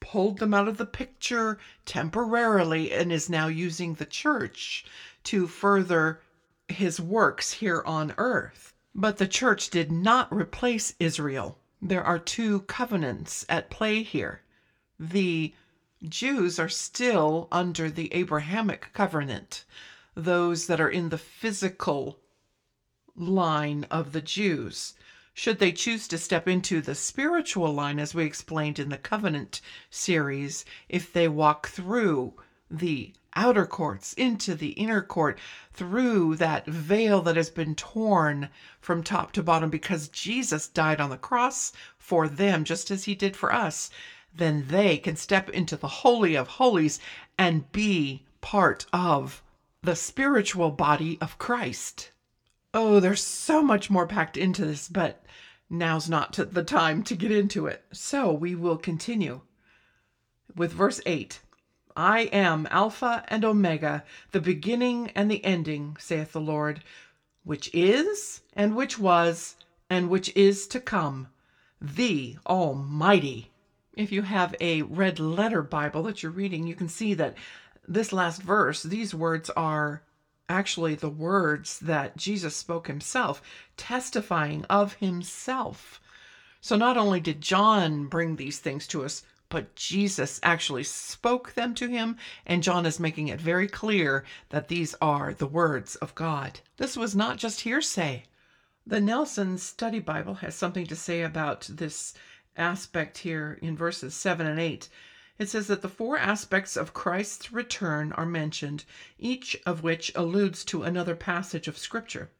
pulled 0.00 0.38
them 0.38 0.54
out 0.54 0.66
of 0.66 0.78
the 0.78 0.86
picture 0.86 1.58
temporarily 1.84 2.90
and 2.90 3.12
is 3.12 3.28
now 3.28 3.48
using 3.48 3.94
the 3.94 4.06
church 4.06 4.86
to 5.24 5.46
further 5.46 6.22
his 6.68 6.98
works 6.98 7.52
here 7.52 7.82
on 7.84 8.14
earth. 8.16 8.72
But 8.94 9.18
the 9.18 9.28
church 9.28 9.68
did 9.68 9.92
not 9.92 10.32
replace 10.32 10.94
Israel. 10.98 11.58
There 11.82 12.02
are 12.02 12.18
two 12.18 12.60
covenants 12.62 13.44
at 13.46 13.68
play 13.68 14.02
here. 14.02 14.40
The 14.98 15.52
Jews 16.02 16.58
are 16.58 16.70
still 16.70 17.46
under 17.52 17.90
the 17.90 18.10
Abrahamic 18.14 18.88
covenant, 18.94 19.64
those 20.14 20.66
that 20.68 20.80
are 20.80 20.88
in 20.88 21.10
the 21.10 21.18
physical 21.18 22.20
line 23.14 23.84
of 23.90 24.12
the 24.12 24.22
Jews 24.22 24.94
should 25.34 25.58
they 25.58 25.72
choose 25.72 26.06
to 26.06 26.16
step 26.16 26.46
into 26.46 26.80
the 26.80 26.94
spiritual 26.94 27.72
line, 27.74 27.98
as 27.98 28.14
we 28.14 28.24
explained 28.24 28.78
in 28.78 28.88
the 28.88 28.96
covenant 28.96 29.60
series, 29.90 30.64
if 30.88 31.12
they 31.12 31.26
walk 31.26 31.66
through 31.66 32.32
the 32.70 33.12
outer 33.34 33.66
courts 33.66 34.12
into 34.12 34.54
the 34.54 34.70
inner 34.70 35.02
court 35.02 35.38
through 35.72 36.36
that 36.36 36.64
veil 36.66 37.20
that 37.20 37.34
has 37.34 37.50
been 37.50 37.74
torn 37.74 38.48
from 38.80 39.02
top 39.02 39.32
to 39.32 39.42
bottom 39.42 39.70
because 39.70 40.08
Jesus 40.08 40.68
died 40.68 41.00
on 41.00 41.10
the 41.10 41.16
cross 41.16 41.72
for 41.98 42.28
them 42.28 42.62
just 42.62 42.92
as 42.92 43.04
he 43.04 43.16
did 43.16 43.36
for 43.36 43.52
us, 43.52 43.90
then 44.32 44.64
they 44.68 44.96
can 44.96 45.16
step 45.16 45.50
into 45.50 45.76
the 45.76 45.88
Holy 45.88 46.36
of 46.36 46.46
Holies 46.46 47.00
and 47.36 47.70
be 47.72 48.24
part 48.40 48.86
of 48.92 49.42
the 49.82 49.96
spiritual 49.96 50.70
body 50.70 51.18
of 51.20 51.38
Christ. 51.38 52.12
Oh, 52.76 52.98
there's 52.98 53.22
so 53.22 53.62
much 53.62 53.88
more 53.88 54.08
packed 54.08 54.36
into 54.36 54.66
this, 54.66 54.88
but 54.88 55.24
now's 55.70 56.08
not 56.08 56.32
the 56.32 56.64
time 56.64 57.04
to 57.04 57.14
get 57.14 57.30
into 57.30 57.68
it. 57.68 57.84
So 57.92 58.32
we 58.32 58.56
will 58.56 58.76
continue 58.76 59.42
with 60.56 60.72
verse 60.72 61.00
8. 61.06 61.38
I 61.96 62.22
am 62.32 62.66
Alpha 62.72 63.24
and 63.28 63.44
Omega, 63.44 64.02
the 64.32 64.40
beginning 64.40 65.12
and 65.14 65.30
the 65.30 65.44
ending, 65.44 65.96
saith 66.00 66.32
the 66.32 66.40
Lord, 66.40 66.82
which 67.44 67.72
is, 67.72 68.40
and 68.54 68.74
which 68.74 68.98
was, 68.98 69.54
and 69.88 70.10
which 70.10 70.34
is 70.36 70.66
to 70.66 70.80
come, 70.80 71.28
the 71.80 72.38
Almighty. 72.44 73.52
If 73.96 74.10
you 74.10 74.22
have 74.22 74.56
a 74.60 74.82
red 74.82 75.20
letter 75.20 75.62
Bible 75.62 76.02
that 76.02 76.24
you're 76.24 76.32
reading, 76.32 76.66
you 76.66 76.74
can 76.74 76.88
see 76.88 77.14
that 77.14 77.36
this 77.86 78.12
last 78.12 78.42
verse, 78.42 78.82
these 78.82 79.14
words 79.14 79.48
are 79.50 80.02
actually 80.48 80.94
the 80.94 81.08
words 81.08 81.78
that 81.80 82.16
Jesus 82.16 82.56
spoke 82.56 82.86
himself, 82.86 83.42
testifying 83.76 84.64
of 84.66 84.94
himself. 84.94 86.00
So 86.60 86.76
not 86.76 86.96
only 86.96 87.20
did 87.20 87.40
John 87.40 88.06
bring 88.06 88.36
these 88.36 88.58
things 88.58 88.86
to 88.88 89.04
us, 89.04 89.22
but 89.48 89.76
Jesus 89.76 90.40
actually 90.42 90.84
spoke 90.84 91.52
them 91.52 91.74
to 91.74 91.86
him, 91.86 92.16
and 92.46 92.62
John 92.62 92.86
is 92.86 92.98
making 92.98 93.28
it 93.28 93.40
very 93.40 93.68
clear 93.68 94.24
that 94.48 94.68
these 94.68 94.94
are 95.00 95.34
the 95.34 95.46
words 95.46 95.94
of 95.96 96.14
God. 96.14 96.60
This 96.76 96.96
was 96.96 97.14
not 97.14 97.36
just 97.36 97.60
hearsay. 97.60 98.24
The 98.86 99.00
Nelson 99.00 99.58
Study 99.58 100.00
Bible 100.00 100.34
has 100.34 100.54
something 100.54 100.86
to 100.86 100.96
say 100.96 101.22
about 101.22 101.68
this 101.70 102.14
aspect 102.56 103.18
here 103.18 103.58
in 103.62 103.76
verses 103.76 104.14
7 104.14 104.46
and 104.46 104.58
8 104.58 104.88
it 105.38 105.48
says 105.48 105.66
that 105.66 105.82
the 105.82 105.88
four 105.88 106.16
aspects 106.16 106.76
of 106.76 106.94
Christ's 106.94 107.52
return 107.52 108.12
are 108.12 108.24
mentioned, 108.24 108.84
each 109.18 109.56
of 109.66 109.82
which 109.82 110.12
alludes 110.14 110.64
to 110.66 110.84
another 110.84 111.16
passage 111.16 111.66
of 111.66 111.76
Scripture. 111.76 112.30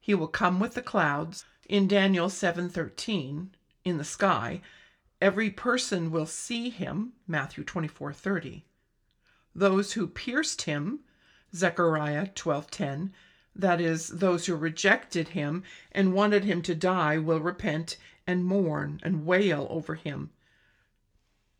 He 0.00 0.14
will 0.14 0.28
come 0.28 0.58
with 0.58 0.74
the 0.74 0.82
clouds 0.82 1.44
in 1.68 1.86
Daniel 1.86 2.28
7:13 2.28 3.50
in 3.84 3.98
the 3.98 4.04
sky. 4.04 4.62
Every 5.20 5.50
person 5.50 6.10
will 6.10 6.26
see 6.26 6.70
him, 6.70 7.12
Matthew 7.26 7.62
24:30. 7.64 8.64
Those 9.54 9.92
who 9.92 10.06
pierced 10.06 10.62
him, 10.62 11.00
Zechariah 11.54 12.28
12:10, 12.28 13.12
that 13.54 13.80
is 13.80 14.08
those 14.08 14.46
who 14.46 14.56
rejected 14.56 15.28
him 15.28 15.62
and 15.92 16.14
wanted 16.14 16.44
him 16.44 16.62
to 16.62 16.74
die 16.74 17.18
will 17.18 17.40
repent 17.40 17.96
and 18.26 18.44
mourn 18.44 19.00
and 19.02 19.26
wail 19.26 19.66
over 19.70 19.94
him. 19.94 20.30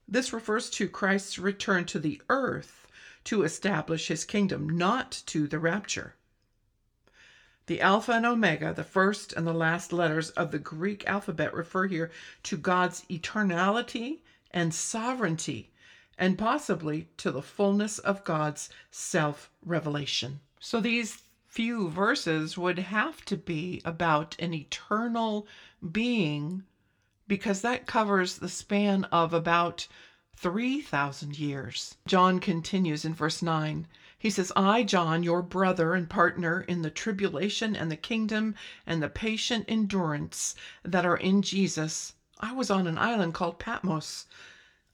This 0.07 0.33
refers 0.33 0.71
to 0.71 0.89
Christ's 0.89 1.39
return 1.39 1.87
to 1.87 1.99
the 1.99 2.21
earth 2.29 2.87
to 3.25 3.43
establish 3.43 4.09
his 4.09 4.25
kingdom, 4.25 4.69
not 4.69 5.23
to 5.27 5.47
the 5.47 5.59
rapture. 5.59 6.15
The 7.67 7.81
Alpha 7.81 8.13
and 8.13 8.27
Omega, 8.27 8.75
the 8.75 8.85
first 8.85 9.33
and 9.33 9.47
the 9.47 9.55
last 9.55 9.93
letters 9.93 10.29
of 10.31 10.51
the 10.51 10.59
Greek 10.59 11.07
alphabet, 11.07 11.55
refer 11.55 11.87
here 11.87 12.11
to 12.43 12.59
God's 12.59 13.07
eternality 13.09 14.21
and 14.51 14.75
sovereignty, 14.75 15.73
and 16.19 16.37
possibly 16.37 17.09
to 17.17 17.31
the 17.31 17.41
fullness 17.41 17.99
of 17.99 18.25
God's 18.25 18.69
self 18.91 19.51
revelation. 19.65 20.41
So 20.61 20.81
these 20.81 21.23
few 21.47 21.89
verses 21.89 22.59
would 22.59 22.79
have 22.79 23.25
to 23.25 23.37
be 23.37 23.81
about 23.85 24.37
an 24.39 24.53
eternal 24.53 25.47
being 25.93 26.65
because 27.27 27.63
that 27.63 27.87
covers 27.87 28.39
the 28.39 28.49
span 28.49 29.05
of 29.05 29.33
about 29.33 29.87
3,000 30.37 31.39
years. 31.39 31.97
John 32.07 32.39
continues 32.39 33.05
in 33.05 33.15
verse 33.15 33.41
9. 33.41 33.87
He 34.19 34.31
says, 34.31 34.53
I, 34.57 34.83
John, 34.83 35.23
your 35.23 35.43
brother 35.43 35.95
and 35.95 36.09
partner 36.09 36.63
in 36.63 36.83
the 36.83 36.91
tribulation 36.91 37.77
and 37.77 37.91
the 37.91 37.97
kingdom 37.97 38.55
and 38.87 39.03
the 39.03 39.09
patient 39.09 39.67
endurance 39.69 40.55
that 40.83 41.07
are 41.07 41.17
in 41.17 41.43
Jesus, 41.43 42.15
I 42.41 42.53
was 42.53 42.71
on 42.71 42.87
an 42.87 42.99
island 42.99 43.35
called 43.35 43.59
Patmos 43.59 44.27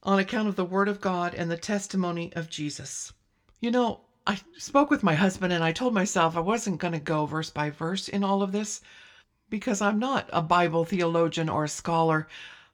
on 0.03 0.19
account 0.19 0.47
of 0.47 0.55
the 0.55 0.65
word 0.65 0.87
of 0.87 1.01
God 1.01 1.33
and 1.33 1.49
the 1.49 1.57
testimony 1.57 2.33
of 2.35 2.49
Jesus. 2.49 3.13
You 3.59 3.71
know, 3.71 4.01
I 4.27 4.39
spoke 4.57 4.89
with 4.89 5.03
my 5.03 5.15
husband 5.15 5.53
and 5.53 5.63
I 5.63 5.71
told 5.71 5.93
myself 5.93 6.35
I 6.35 6.41
wasn't 6.41 6.79
going 6.79 6.93
to 6.93 6.99
go 6.99 7.25
verse 7.25 7.49
by 7.49 7.69
verse 7.69 8.07
in 8.07 8.23
all 8.23 8.43
of 8.43 8.51
this 8.51 8.81
because 9.51 9.81
I'm 9.81 9.99
not 9.99 10.29
a 10.31 10.41
Bible 10.41 10.85
theologian 10.85 11.49
or 11.49 11.65
a 11.65 11.69
scholar, 11.69 12.27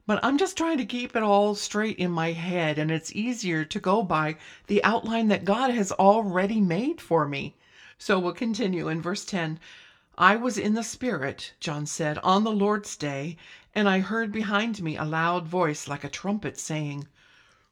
but 0.06 0.20
I'm 0.22 0.38
just 0.38 0.56
trying 0.56 0.78
to 0.78 0.86
keep 0.86 1.16
it 1.16 1.22
all 1.24 1.56
straight 1.56 1.98
in 1.98 2.10
my 2.12 2.32
head, 2.32 2.78
and 2.78 2.90
it's 2.90 3.14
easier 3.14 3.64
to 3.64 3.80
go 3.80 4.02
by 4.02 4.36
the 4.68 4.82
outline 4.84 5.26
that 5.28 5.44
God 5.44 5.72
has 5.72 5.90
already 5.92 6.60
made 6.60 7.00
for 7.00 7.28
me. 7.28 7.56
So 7.98 8.20
we'll 8.20 8.32
continue 8.32 8.88
in 8.88 9.02
verse 9.02 9.24
10. 9.24 9.58
I 10.16 10.36
was 10.36 10.56
in 10.56 10.74
the 10.74 10.84
Spirit, 10.84 11.52
John 11.58 11.84
said, 11.84 12.16
on 12.18 12.44
the 12.44 12.52
Lord's 12.52 12.96
day, 12.96 13.36
and 13.74 13.88
I 13.88 13.98
heard 13.98 14.30
behind 14.30 14.80
me 14.80 14.96
a 14.96 15.04
loud 15.04 15.48
voice 15.48 15.88
like 15.88 16.04
a 16.04 16.08
trumpet 16.08 16.58
saying, 16.58 17.08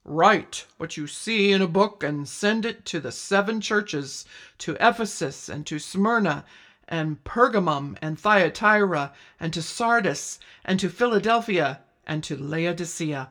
Write 0.05 0.67
what 0.79 0.97
you 0.97 1.07
see 1.07 1.53
in 1.53 1.63
a 1.63 1.69
book 1.69 2.03
and 2.03 2.29
send 2.29 2.67
it 2.67 2.85
to 2.87 2.99
the 2.99 3.13
seven 3.13 3.61
churches, 3.61 4.25
to 4.59 4.77
Ephesus 4.81 5.49
and 5.49 5.65
to 5.67 5.79
Smyrna 5.79 6.45
and 6.89 7.23
Pergamum 7.25 7.97
and 8.01 8.19
Thyatira 8.19 9.13
and 9.41 9.53
to 9.53 9.63
Sardis 9.63 10.39
and 10.65 10.79
to 10.81 10.89
Philadelphia 10.89 11.81
and 12.07 12.23
to 12.25 12.37
Laodicea. 12.37 13.31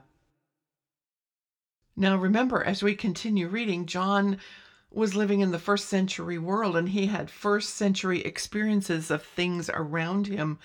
Now 1.95 2.17
remember, 2.17 2.63
as 2.63 2.83
we 2.83 2.95
continue 2.95 3.47
reading, 3.47 3.85
John 3.85 4.37
was 4.91 5.15
living 5.15 5.41
in 5.41 5.51
the 5.51 5.59
first 5.59 5.87
century 5.87 6.37
world 6.37 6.75
and 6.75 6.89
he 6.89 7.07
had 7.07 7.29
first 7.29 7.75
century 7.75 8.21
experiences 8.21 9.11
of 9.11 9.23
things 9.23 9.69
around 9.69 10.27
him. 10.27 10.59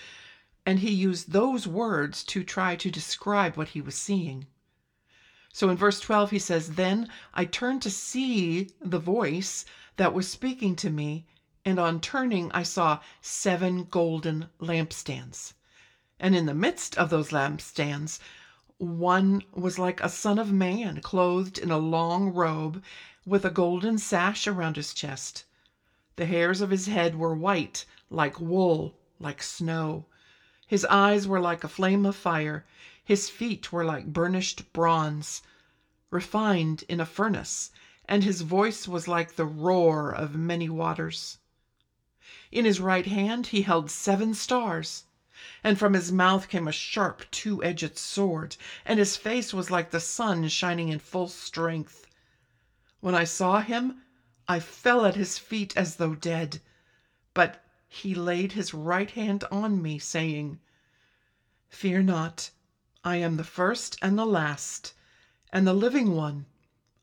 And 0.67 0.81
he 0.81 0.91
used 0.91 1.33
those 1.33 1.67
words 1.67 2.23
to 2.25 2.45
try 2.45 2.77
to 2.77 2.91
describe 2.91 3.57
what 3.57 3.69
he 3.69 3.81
was 3.81 3.95
seeing. 3.95 4.47
So 5.53 5.69
in 5.69 5.77
verse 5.77 5.99
12, 6.01 6.31
he 6.31 6.39
says, 6.39 6.75
Then 6.75 7.09
I 7.35 7.45
turned 7.45 7.83
to 7.83 7.91
see 7.91 8.71
the 8.81 9.01
voice 9.01 9.65
that 9.97 10.15
was 10.15 10.29
speaking 10.29 10.77
to 10.77 10.91
me, 10.91 11.27
and 11.71 11.79
on 11.79 12.01
turning, 12.01 12.51
I 12.53 12.65
saw 12.65 13.01
seven 13.23 13.85
golden 13.85 14.49
lampstands. 14.61 15.55
And 16.19 16.37
in 16.37 16.47
the 16.47 16.53
midst 16.53 16.99
of 16.99 17.09
those 17.09 17.31
lampstands, 17.31 18.19
one 18.79 19.43
was 19.53 19.79
like 19.79 20.01
a 20.01 20.09
son 20.09 20.39
of 20.39 20.53
man, 20.53 21.01
clothed 21.01 21.59
in 21.59 21.71
a 21.71 21.79
long 21.79 22.31
robe, 22.31 22.83
with 23.25 23.45
a 23.45 23.51
golden 23.51 23.99
sash 23.99 24.47
around 24.47 24.77
his 24.77 24.93
chest. 24.93 25.45
The 26.17 26.27
hairs 26.27 26.61
of 26.61 26.71
his 26.71 26.87
head 26.87 27.15
were 27.15 27.35
white, 27.35 27.85
like 28.11 28.41
wool, 28.41 28.99
like 29.19 29.43
snow. 29.43 30.07
His 30.67 30.85
eyes 30.87 31.29
were 31.29 31.41
like 31.41 31.63
a 31.63 31.69
flame 31.69 32.05
of 32.05 32.17
fire. 32.17 32.67
His 33.05 33.31
feet 33.31 33.71
were 33.71 33.85
like 33.85 34.13
burnished 34.13 34.73
bronze, 34.73 35.43
refined 36.11 36.85
in 36.89 37.01
a 37.01 37.07
furnace, 37.07 37.71
and 38.07 38.25
his 38.25 38.41
voice 38.41 38.89
was 38.89 39.07
like 39.07 39.37
the 39.37 39.47
roar 39.47 40.11
of 40.11 40.35
many 40.35 40.69
waters. 40.69 41.39
In 42.53 42.65
his 42.65 42.81
right 42.81 43.07
hand 43.07 43.47
he 43.47 43.63
held 43.63 43.93
seven 43.93 44.35
stars, 44.35 45.05
and 45.63 45.79
from 45.79 45.93
his 45.93 46.11
mouth 46.11 46.49
came 46.49 46.67
a 46.67 46.73
sharp 46.73 47.31
two 47.31 47.63
edged 47.63 47.97
sword, 47.97 48.57
and 48.85 48.99
his 48.99 49.17
face 49.17 49.55
was 49.55 49.71
like 49.71 49.93
the 49.93 50.01
sun 50.01 50.49
shining 50.49 50.89
in 50.89 50.99
full 50.99 51.29
strength. 51.29 52.09
When 52.99 53.15
I 53.15 53.23
saw 53.23 53.61
him, 53.61 54.03
I 54.49 54.59
fell 54.59 55.07
at 55.07 55.15
his 55.15 55.39
feet 55.39 55.77
as 55.77 55.95
though 55.95 56.17
dead. 56.17 56.61
But 57.35 57.65
he 57.87 58.17
laid 58.17 58.51
his 58.55 58.75
right 58.75 59.13
hand 59.13 59.45
on 59.53 59.81
me, 59.81 60.01
saying, 60.01 60.59
Fear 61.69 62.03
not, 62.03 62.51
I 63.05 63.19
am 63.19 63.37
the 63.37 63.45
first 63.45 63.97
and 64.03 64.19
the 64.19 64.27
last, 64.27 64.93
and 65.53 65.69
the 65.69 65.73
living 65.73 66.17
one. 66.17 66.47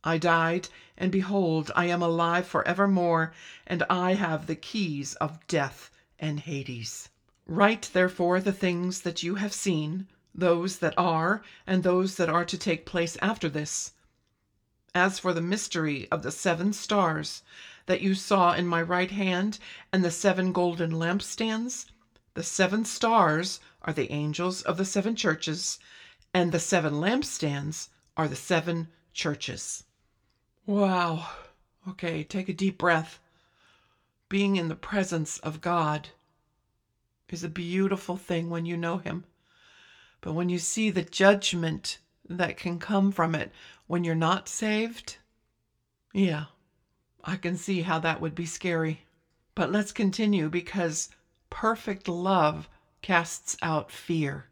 I 0.03 0.17
died, 0.17 0.69
and 0.97 1.11
behold, 1.11 1.69
I 1.75 1.85
am 1.85 2.01
alive 2.01 2.47
forevermore, 2.47 3.33
and 3.65 3.83
I 3.89 4.13
have 4.13 4.47
the 4.47 4.55
keys 4.55 5.15
of 5.15 5.45
death 5.47 5.91
and 6.17 6.39
Hades. 6.39 7.09
Write 7.45 7.89
therefore 7.91 8.39
the 8.39 8.53
things 8.53 9.01
that 9.01 9.21
you 9.21 9.35
have 9.35 9.53
seen, 9.53 10.07
those 10.33 10.77
that 10.77 10.93
are, 10.97 11.43
and 11.65 11.83
those 11.83 12.15
that 12.15 12.29
are 12.29 12.45
to 12.45 12.57
take 12.57 12.85
place 12.85 13.17
after 13.21 13.49
this. 13.49 13.91
As 14.95 15.19
for 15.19 15.33
the 15.33 15.41
mystery 15.41 16.09
of 16.09 16.23
the 16.23 16.31
seven 16.31 16.71
stars 16.73 17.43
that 17.85 18.01
you 18.01 18.15
saw 18.15 18.53
in 18.53 18.65
my 18.65 18.81
right 18.81 19.11
hand, 19.11 19.59
and 19.91 20.05
the 20.05 20.11
seven 20.11 20.53
golden 20.53 20.91
lampstands, 20.91 21.85
the 22.33 22.43
seven 22.43 22.85
stars 22.85 23.59
are 23.81 23.93
the 23.93 24.11
angels 24.11 24.61
of 24.61 24.77
the 24.77 24.85
seven 24.85 25.15
churches, 25.15 25.79
and 26.33 26.51
the 26.51 26.59
seven 26.59 26.93
lampstands 26.93 27.89
are 28.15 28.27
the 28.27 28.35
seven 28.35 28.87
churches. 29.11 29.83
Wow. 30.67 31.25
Okay, 31.87 32.25
take 32.25 32.49
a 32.49 32.53
deep 32.53 32.77
breath. 32.77 33.21
Being 34.27 34.57
in 34.57 34.67
the 34.67 34.75
presence 34.75 35.37
of 35.39 35.61
God 35.61 36.09
is 37.29 37.41
a 37.41 37.47
beautiful 37.47 38.17
thing 38.17 38.49
when 38.49 38.65
you 38.65 38.75
know 38.75 38.97
Him. 38.97 39.23
But 40.19 40.33
when 40.33 40.49
you 40.49 40.59
see 40.59 40.89
the 40.89 41.03
judgment 41.03 41.99
that 42.27 42.57
can 42.57 42.79
come 42.79 43.13
from 43.13 43.33
it 43.33 43.53
when 43.87 44.03
you're 44.03 44.13
not 44.13 44.49
saved, 44.49 45.15
yeah, 46.13 46.45
I 47.23 47.37
can 47.37 47.55
see 47.55 47.83
how 47.83 47.99
that 47.99 48.19
would 48.19 48.35
be 48.35 48.45
scary. 48.45 49.05
But 49.55 49.71
let's 49.71 49.93
continue 49.93 50.49
because 50.49 51.07
perfect 51.49 52.09
love 52.09 52.67
casts 53.01 53.55
out 53.61 53.89
fear. 53.89 54.49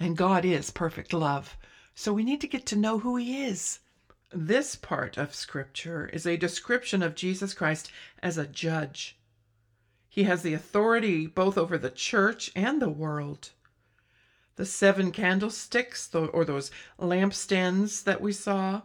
And 0.00 0.16
God 0.16 0.44
is 0.44 0.72
perfect 0.72 1.12
love. 1.12 1.56
So 1.94 2.12
we 2.12 2.24
need 2.24 2.40
to 2.40 2.48
get 2.48 2.66
to 2.66 2.76
know 2.76 2.98
who 2.98 3.14
He 3.14 3.44
is. 3.44 3.78
This 4.32 4.74
part 4.74 5.16
of 5.16 5.36
Scripture 5.36 6.08
is 6.08 6.26
a 6.26 6.36
description 6.36 7.00
of 7.00 7.14
Jesus 7.14 7.54
Christ 7.54 7.92
as 8.20 8.36
a 8.36 8.46
judge. 8.46 9.16
He 10.08 10.24
has 10.24 10.42
the 10.42 10.52
authority 10.52 11.28
both 11.28 11.56
over 11.56 11.78
the 11.78 11.90
church 11.90 12.50
and 12.56 12.82
the 12.82 12.88
world. 12.88 13.50
The 14.56 14.66
seven 14.66 15.12
candlesticks, 15.12 16.12
or 16.12 16.44
those 16.44 16.72
lampstands 16.98 18.02
that 18.02 18.20
we 18.20 18.32
saw 18.32 18.82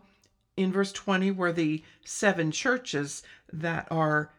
in 0.56 0.72
verse 0.72 0.92
20, 0.92 1.32
were 1.32 1.52
the 1.52 1.84
seven 2.06 2.52
churches 2.52 3.24
that 3.52 3.88
are 3.90 4.32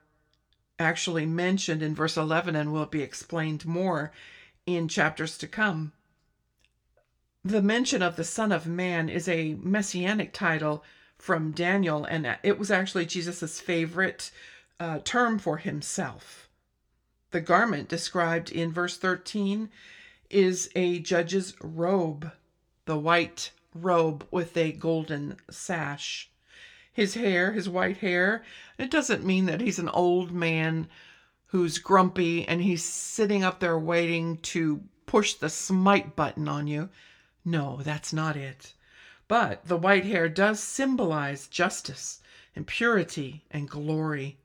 actually 0.79 1.27
mentioned 1.27 1.83
in 1.83 1.97
verse 1.97 2.17
11 2.17 2.55
and 2.55 2.73
will 2.73 2.87
be 2.87 3.03
explained 3.03 3.67
more 3.67 4.13
in 4.67 4.87
chapters 4.87 5.37
to 5.39 5.49
come. 5.49 5.93
The 7.45 7.61
mention 7.61 8.03
of 8.03 8.15
the 8.15 8.23
Son 8.23 8.53
of 8.53 8.69
Man 8.69 9.09
is 9.09 9.27
a 9.27 9.55
messianic 9.55 10.33
title 10.33 10.85
from 11.19 11.51
Daniel, 11.51 12.05
and 12.05 12.39
it 12.45 12.57
was 12.57 12.71
actually 12.71 13.05
Jesus' 13.05 13.61
favorite 13.61 14.31
uh, 14.79 15.01
term 15.03 15.41
for 15.41 15.57
himself. 15.57 16.49
The 17.33 17.41
garment 17.41 17.89
described 17.89 18.53
in 18.53 18.71
verse 18.71 18.97
13 18.97 19.71
is 20.31 20.71
a 20.77 21.01
judge's 21.01 21.55
robe, 21.61 22.31
the 22.85 22.97
white 22.97 23.51
robe 23.75 24.25
with 24.31 24.57
a 24.57 24.71
golden 24.71 25.37
sash. 25.51 26.31
His 26.93 27.15
hair, 27.15 27.51
his 27.51 27.69
white 27.69 27.97
hair, 27.97 28.45
it 28.79 28.91
doesn't 28.91 29.27
mean 29.27 29.47
that 29.47 29.61
he's 29.61 29.81
an 29.81 29.89
old 29.89 30.31
man 30.31 30.87
who's 31.47 31.79
grumpy 31.79 32.47
and 32.47 32.63
he's 32.63 32.85
sitting 32.85 33.43
up 33.43 33.59
there 33.59 33.79
waiting 33.79 34.37
to 34.39 34.85
push 35.07 35.35
the 35.35 35.51
smite 35.51 36.15
button 36.15 36.47
on 36.47 36.69
you. 36.69 36.89
No, 37.45 37.81
that's 37.83 38.13
not 38.13 38.37
it. 38.37 38.75
But 39.27 39.67
the 39.67 39.77
white 39.77 40.05
hair 40.05 40.29
does 40.29 40.61
symbolize 40.61 41.49
justice 41.49 42.21
and 42.55 42.67
purity 42.67 43.45
and 43.51 43.69
glory. 43.69 44.39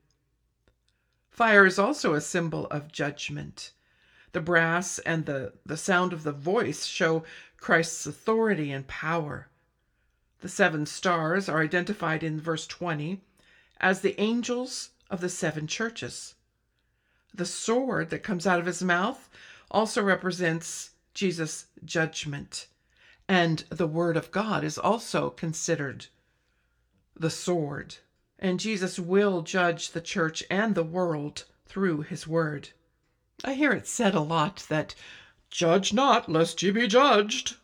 Fire 1.30 1.66
is 1.66 1.78
also 1.78 2.14
a 2.14 2.22
symbol 2.22 2.66
of 2.68 2.92
judgment. 2.92 3.72
The 4.32 4.42
brass 4.42 4.98
and 5.00 5.26
the, 5.26 5.54
the 5.66 5.78
sound 5.78 6.14
of 6.14 6.24
the 6.24 6.32
voice 6.32 6.86
show 6.86 7.24
Christ's 7.58 8.08
authority 8.08 8.72
and 8.72 8.88
power. 8.88 9.48
The 10.42 10.50
seven 10.50 10.86
stars 10.86 11.48
are 11.48 11.62
identified 11.62 12.24
in 12.24 12.40
verse 12.40 12.66
20 12.66 13.22
as 13.80 14.02
the 14.02 14.20
angels 14.20 14.90
of 15.10 15.22
the 15.22 15.30
seven 15.30 15.68
churches. 15.68 16.36
The 17.34 17.46
sword 17.46 18.10
that 18.10 18.24
comes 18.24 18.48
out 18.48 18.60
of 18.60 18.66
his 18.66 18.82
mouth 18.82 19.30
also 19.70 20.02
represents 20.02 20.92
Jesus' 21.14 21.66
judgment. 21.86 22.68
And 23.30 23.66
the 23.70 23.88
Word 23.88 24.16
of 24.16 24.32
God 24.32 24.64
is 24.64 24.78
also 24.78 25.30
considered 25.30 26.08
the 27.16 27.30
sword. 27.30 27.96
And 28.40 28.60
Jesus 28.60 29.00
will 29.00 29.42
judge 29.42 29.92
the 29.92 30.02
church 30.02 30.44
and 30.50 30.76
the 30.76 30.84
world 30.84 31.46
through 31.66 32.02
his 32.02 32.28
Word. 32.28 32.70
I 33.44 33.54
hear 33.54 33.72
it 33.72 33.88
said 33.88 34.16
a 34.16 34.22
lot 34.22 34.66
that, 34.70 34.96
judge 35.50 35.94
not, 35.94 36.30
lest 36.30 36.62
ye 36.62 36.72
be 36.72 36.88
judged. 36.88 37.56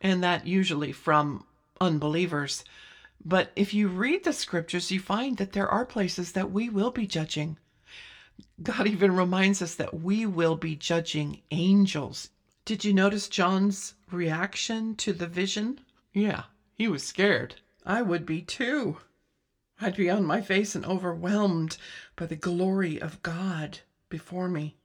And 0.00 0.22
that 0.22 0.46
usually 0.46 0.92
from 0.92 1.46
unbelievers. 1.80 2.64
But 3.24 3.52
if 3.56 3.72
you 3.72 3.88
read 3.88 4.24
the 4.24 4.32
scriptures, 4.32 4.90
you 4.90 5.00
find 5.00 5.36
that 5.36 5.52
there 5.52 5.68
are 5.68 5.86
places 5.86 6.32
that 6.32 6.50
we 6.50 6.68
will 6.68 6.90
be 6.90 7.06
judging. 7.06 7.56
God 8.62 8.86
even 8.86 9.14
reminds 9.14 9.62
us 9.62 9.74
that 9.76 10.00
we 10.00 10.26
will 10.26 10.56
be 10.56 10.74
judging 10.76 11.42
angels. 11.50 12.30
Did 12.64 12.84
you 12.84 12.92
notice 12.92 13.28
John's 13.28 13.94
reaction 14.12 14.94
to 14.96 15.12
the 15.12 15.26
vision? 15.26 15.80
Yeah, 16.12 16.44
he 16.74 16.88
was 16.88 17.02
scared. 17.02 17.56
I 17.84 18.02
would 18.02 18.26
be 18.26 18.42
too. 18.42 18.98
I'd 19.80 19.96
be 19.96 20.10
on 20.10 20.24
my 20.24 20.40
face 20.40 20.74
and 20.74 20.84
overwhelmed 20.84 21.76
by 22.14 22.26
the 22.26 22.36
glory 22.36 23.00
of 23.00 23.22
God 23.22 23.80
before 24.08 24.48
me. 24.48 24.76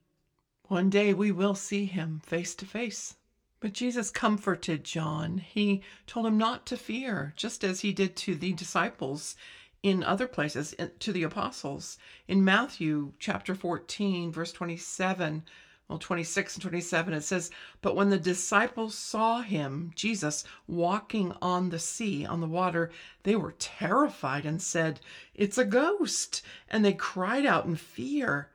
One 0.70 0.90
day 0.90 1.14
we 1.14 1.32
will 1.32 1.56
see 1.56 1.86
him 1.86 2.22
face 2.26 2.56
to 2.56 2.66
face. 2.66 3.16
But 3.60 3.74
Jesus 3.74 4.12
comforted 4.12 4.84
John. 4.84 5.40
He 5.40 5.82
told 6.06 6.28
him 6.28 6.38
not 6.38 6.66
to 6.68 6.78
fear, 6.78 7.34
just 7.36 7.64
as 7.64 7.82
he 7.82 7.92
did 7.92 8.16
to 8.18 8.36
the 8.36 8.54
disciples 8.54 9.36
in 9.82 10.04
other 10.04 10.28
places, 10.28 10.76
to 11.00 11.12
the 11.12 11.24
apostles. 11.24 11.98
In 12.28 12.44
Matthew 12.44 13.14
chapter 13.20 13.56
14, 13.56 14.32
verse 14.32 14.52
27, 14.52 15.44
well, 15.88 16.00
26 16.00 16.56
and 16.56 16.62
27, 16.62 17.14
it 17.14 17.22
says, 17.22 17.50
But 17.82 17.96
when 17.96 18.10
the 18.10 18.20
disciples 18.20 18.94
saw 18.94 19.42
him, 19.42 19.92
Jesus, 19.96 20.44
walking 20.68 21.34
on 21.42 21.70
the 21.70 21.80
sea, 21.80 22.26
on 22.26 22.42
the 22.42 22.48
water, 22.48 22.92
they 23.24 23.38
were 23.38 23.56
terrified 23.58 24.46
and 24.46 24.62
said, 24.62 25.00
It's 25.34 25.58
a 25.58 25.64
ghost. 25.64 26.42
And 26.70 26.84
they 26.84 26.94
cried 26.94 27.46
out 27.46 27.66
in 27.66 27.78
fear. 27.78 28.50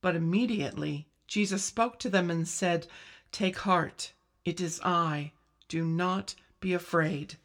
But 0.00 0.16
immediately 0.16 1.06
Jesus 1.28 1.62
spoke 1.62 2.00
to 2.00 2.10
them 2.10 2.28
and 2.28 2.48
said, 2.48 2.88
Take 3.30 3.58
heart, 3.58 4.12
it 4.44 4.60
is 4.60 4.80
I. 4.84 5.30
Do 5.68 5.84
not 5.84 6.34
be 6.60 6.74
afraid. 6.74 7.36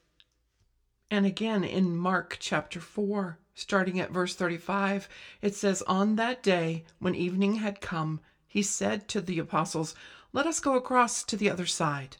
And 1.12 1.26
again 1.26 1.64
in 1.64 1.96
Mark 1.96 2.38
chapter 2.40 2.80
4, 2.80 3.38
starting 3.54 4.00
at 4.00 4.12
verse 4.12 4.34
35, 4.34 5.08
it 5.42 5.54
says, 5.54 5.84
On 5.84 6.16
that 6.16 6.42
day, 6.42 6.84
when 6.98 7.14
evening 7.14 7.58
had 7.58 7.80
come, 7.80 8.22
he 8.48 8.64
said 8.64 9.08
to 9.10 9.20
the 9.22 9.40
apostles, 9.40 9.94
Let 10.32 10.48
us 10.48 10.60
go 10.60 10.76
across 10.76 11.24
to 11.24 11.36
the 11.36 11.50
other 11.50 11.66
side. 11.66 12.18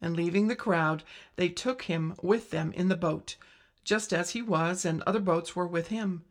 And 0.00 0.16
leaving 0.16 0.48
the 0.48 0.56
crowd, 0.56 1.04
they 1.36 1.48
took 1.48 1.82
him 1.82 2.14
with 2.20 2.50
them 2.50 2.72
in 2.72 2.88
the 2.88 2.96
boat, 2.96 3.36
just 3.84 4.12
as 4.12 4.30
he 4.30 4.42
was, 4.42 4.84
and 4.84 5.02
other 5.02 5.20
boats 5.20 5.54
were 5.54 5.66
with 5.66 5.88
him. 5.88 6.24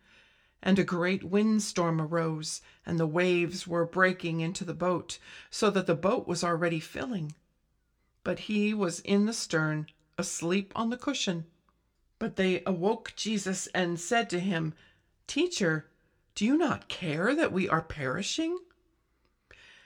And 0.62 0.78
a 0.78 0.84
great 0.84 1.24
windstorm 1.24 2.02
arose, 2.02 2.62
and 2.86 3.00
the 3.00 3.08
waves 3.08 3.66
were 3.66 3.86
breaking 3.86 4.42
into 4.42 4.64
the 4.64 4.74
boat, 4.74 5.20
so 5.50 5.70
that 5.70 5.88
the 5.88 5.96
boat 5.96 6.28
was 6.28 6.44
already 6.44 6.80
filling. 6.80 7.34
But 8.24 8.40
he 8.40 8.74
was 8.74 9.00
in 9.00 9.26
the 9.26 9.34
stern, 9.34 9.88
asleep 10.18 10.72
on 10.76 10.90
the 10.90 10.98
cushion. 10.98 11.46
But 12.20 12.36
they 12.36 12.64
awoke 12.66 13.14
Jesus 13.16 13.68
and 13.68 14.00
said 14.00 14.30
to 14.30 14.40
him, 14.40 14.74
Teacher, 15.28 15.90
do 16.36 16.46
you 16.46 16.58
not 16.58 16.88
care 16.88 17.36
that 17.36 17.52
we 17.52 17.68
are 17.70 17.82
perishing? 17.82 18.58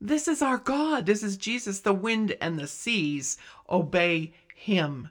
This 0.00 0.28
is 0.28 0.42
our 0.42 0.58
God. 0.58 1.06
This 1.06 1.22
is 1.22 1.36
Jesus. 1.36 1.80
The 1.80 1.94
wind 1.94 2.36
and 2.40 2.58
the 2.58 2.66
seas 2.66 3.38
obey 3.68 4.34
him. 4.54 5.10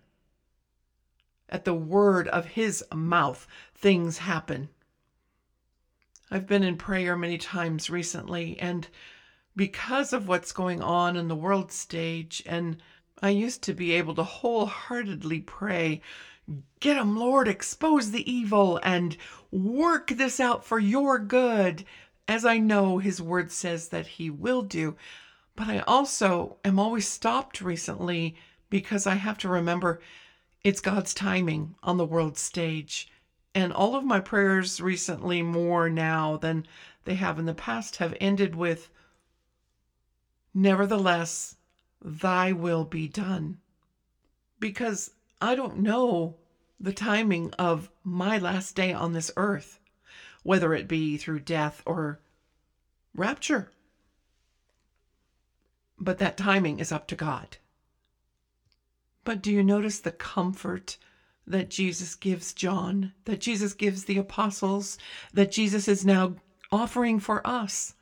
At 1.50 1.66
the 1.66 1.74
word 1.74 2.28
of 2.28 2.46
his 2.46 2.84
mouth, 2.94 3.48
things 3.76 4.20
happen. 4.20 4.70
I've 6.32 6.48
been 6.48 6.64
in 6.64 6.78
prayer 6.78 7.16
many 7.16 7.38
times 7.38 7.90
recently, 7.90 8.60
and 8.60 8.88
because 9.56 10.12
of 10.12 10.28
what's 10.28 10.52
going 10.52 10.82
on 10.82 11.16
in 11.16 11.28
the 11.28 11.36
world 11.36 11.72
stage, 11.72 12.44
and 12.46 12.82
I 13.22 13.30
used 13.30 13.62
to 13.64 13.74
be 13.74 13.92
able 13.94 14.16
to 14.16 14.24
wholeheartedly 14.24 15.42
pray 15.42 16.02
"Get 16.80 16.98
'em, 16.98 17.16
Lord, 17.16 17.48
expose 17.48 18.12
the 18.12 18.30
evil 18.30 18.80
and 18.84 19.18
work 19.52 20.08
this 20.08 20.40
out 20.40 20.66
for 20.66 20.80
your 20.80 21.20
good, 21.20 21.86
as 22.28 22.46
I 22.46 22.58
know 22.58 22.98
his 22.98 23.22
word 23.22 23.52
says 23.52 23.90
that 23.90 24.08
he 24.08 24.30
will 24.30 24.62
do. 24.62 24.96
But 25.56 25.68
I 25.68 25.80
also 25.80 26.58
am 26.66 26.80
always 26.80 27.08
stopped 27.08 27.62
recently 27.62 28.36
because 28.70 29.08
I 29.08 29.16
have 29.16 29.38
to 29.40 29.50
remember 29.50 30.02
it's 30.64 30.82
God's 30.82 31.14
timing 31.14 31.76
on 31.84 31.98
the 31.98 32.06
world 32.06 32.38
stage. 32.38 33.10
And 33.54 33.72
all 33.72 33.96
of 33.96 34.04
my 34.04 34.20
prayers 34.20 34.82
recently, 34.82 35.42
more 35.42 35.90
now 35.90 36.38
than 36.38 36.66
they 37.06 37.16
have 37.16 37.40
in 37.40 37.46
the 37.46 37.54
past, 37.54 37.98
have 37.98 38.18
ended 38.20 38.56
with, 38.56 38.90
Nevertheless, 40.54 41.56
thy 42.02 42.52
will 42.52 42.84
be 42.84 43.08
done. 43.08 43.60
Because 44.60 45.12
I 45.40 45.54
don't 45.56 45.78
know 45.78 46.36
the 46.80 46.94
timing 46.94 47.54
of 47.54 47.90
my 48.04 48.38
last 48.38 48.76
day 48.76 48.92
on 48.92 49.14
this 49.14 49.32
earth, 49.38 49.80
whether 50.46 50.76
it 50.76 50.88
be 50.88 51.18
through 51.18 51.40
death 51.40 51.82
or 51.88 52.20
rapture. 53.16 53.72
But 55.98 56.20
that 56.20 56.38
timing 56.38 56.80
is 56.80 56.92
up 56.92 57.08
to 57.08 57.16
God. 57.16 57.58
But 59.24 59.42
do 59.42 59.52
you 59.52 59.64
notice 59.64 60.00
the 60.00 60.12
comfort 60.12 60.98
that 61.48 61.72
Jesus 61.72 62.14
gives 62.14 62.54
John, 62.54 63.12
that 63.26 63.42
Jesus 63.42 63.74
gives 63.74 64.04
the 64.04 64.20
apostles, 64.20 65.00
that 65.34 65.52
Jesus 65.52 65.88
is 65.88 66.06
now 66.06 66.36
offering 66.72 67.20
for 67.20 67.46
us? 67.46 67.96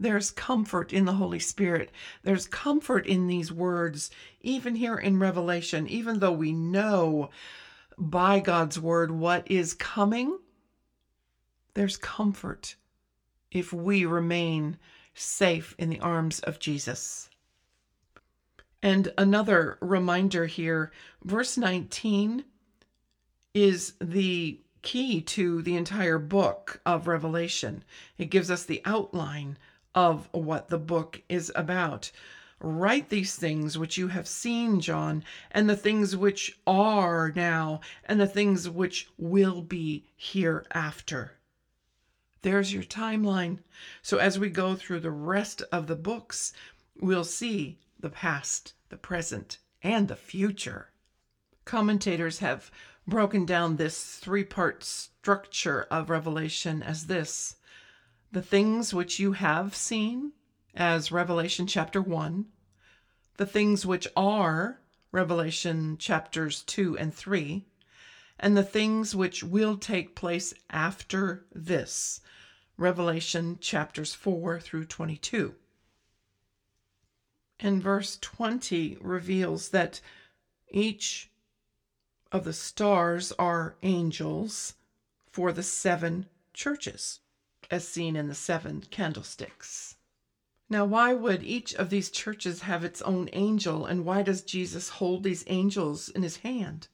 There's 0.00 0.30
comfort 0.30 0.90
in 0.90 1.04
the 1.04 1.12
Holy 1.12 1.38
Spirit. 1.38 1.90
There's 2.22 2.46
comfort 2.46 3.06
in 3.06 3.26
these 3.26 3.52
words, 3.52 4.10
even 4.40 4.74
here 4.74 4.96
in 4.96 5.18
Revelation, 5.18 5.86
even 5.86 6.20
though 6.20 6.32
we 6.32 6.52
know 6.52 7.28
by 7.98 8.40
God's 8.40 8.80
word 8.80 9.10
what 9.10 9.50
is 9.50 9.74
coming. 9.74 10.38
There's 11.74 11.96
comfort 11.96 12.76
if 13.50 13.72
we 13.72 14.04
remain 14.04 14.78
safe 15.14 15.74
in 15.78 15.90
the 15.90 16.00
arms 16.00 16.40
of 16.40 16.58
Jesus. 16.58 17.28
And 18.82 19.12
another 19.16 19.78
reminder 19.80 20.46
here, 20.46 20.92
verse 21.22 21.56
19 21.56 22.44
is 23.54 23.94
the 24.00 24.60
key 24.82 25.20
to 25.20 25.62
the 25.62 25.76
entire 25.76 26.18
book 26.18 26.80
of 26.84 27.06
Revelation. 27.06 27.84
It 28.18 28.26
gives 28.26 28.50
us 28.50 28.64
the 28.64 28.82
outline 28.84 29.56
of 29.94 30.28
what 30.32 30.68
the 30.68 30.78
book 30.78 31.22
is 31.28 31.52
about. 31.54 32.10
Write 32.60 33.08
these 33.08 33.36
things 33.36 33.78
which 33.78 33.96
you 33.96 34.08
have 34.08 34.26
seen, 34.26 34.80
John, 34.80 35.24
and 35.50 35.68
the 35.68 35.76
things 35.76 36.16
which 36.16 36.58
are 36.66 37.32
now, 37.34 37.80
and 38.04 38.20
the 38.20 38.26
things 38.26 38.68
which 38.68 39.08
will 39.18 39.62
be 39.62 40.06
hereafter. 40.16 41.38
There's 42.42 42.72
your 42.72 42.82
timeline. 42.82 43.60
So 44.02 44.18
as 44.18 44.38
we 44.38 44.50
go 44.50 44.74
through 44.74 45.00
the 45.00 45.10
rest 45.10 45.62
of 45.72 45.86
the 45.86 45.96
books, 45.96 46.52
we'll 47.00 47.24
see 47.24 47.78
the 47.98 48.10
past, 48.10 48.74
the 48.88 48.96
present, 48.96 49.58
and 49.82 50.08
the 50.08 50.16
future. 50.16 50.90
Commentators 51.64 52.40
have 52.40 52.70
broken 53.06 53.46
down 53.46 53.76
this 53.76 54.16
three 54.16 54.44
part 54.44 54.82
structure 54.84 55.86
of 55.90 56.10
Revelation 56.10 56.82
as 56.82 57.06
this 57.06 57.56
the 58.32 58.42
things 58.42 58.94
which 58.94 59.20
you 59.20 59.32
have 59.32 59.74
seen, 59.74 60.32
as 60.74 61.12
Revelation 61.12 61.66
chapter 61.66 62.00
1, 62.00 62.46
the 63.36 63.44
things 63.44 63.84
which 63.84 64.08
are, 64.16 64.80
Revelation 65.12 65.98
chapters 65.98 66.62
2 66.62 66.96
and 66.96 67.14
3, 67.14 67.66
and 68.40 68.56
the 68.56 68.64
things 68.64 69.14
which 69.14 69.44
will 69.44 69.76
take 69.76 70.16
place 70.16 70.54
after 70.70 71.44
this, 71.54 72.21
Revelation 72.76 73.58
chapters 73.60 74.14
4 74.14 74.60
through 74.60 74.86
22. 74.86 75.54
And 77.60 77.82
verse 77.82 78.18
20 78.20 78.98
reveals 79.00 79.68
that 79.70 80.00
each 80.70 81.30
of 82.32 82.44
the 82.44 82.52
stars 82.52 83.32
are 83.32 83.76
angels 83.82 84.74
for 85.30 85.52
the 85.52 85.62
seven 85.62 86.26
churches 86.52 87.20
as 87.70 87.86
seen 87.86 88.16
in 88.16 88.28
the 88.28 88.34
seven 88.34 88.82
candlesticks. 88.90 89.96
Now, 90.68 90.84
why 90.84 91.12
would 91.12 91.42
each 91.42 91.74
of 91.74 91.90
these 91.90 92.10
churches 92.10 92.62
have 92.62 92.82
its 92.84 93.02
own 93.02 93.28
angel, 93.32 93.84
and 93.84 94.04
why 94.04 94.22
does 94.22 94.42
Jesus 94.42 94.88
hold 94.88 95.22
these 95.22 95.44
angels 95.46 96.08
in 96.08 96.22
his 96.22 96.38
hand? 96.38 96.88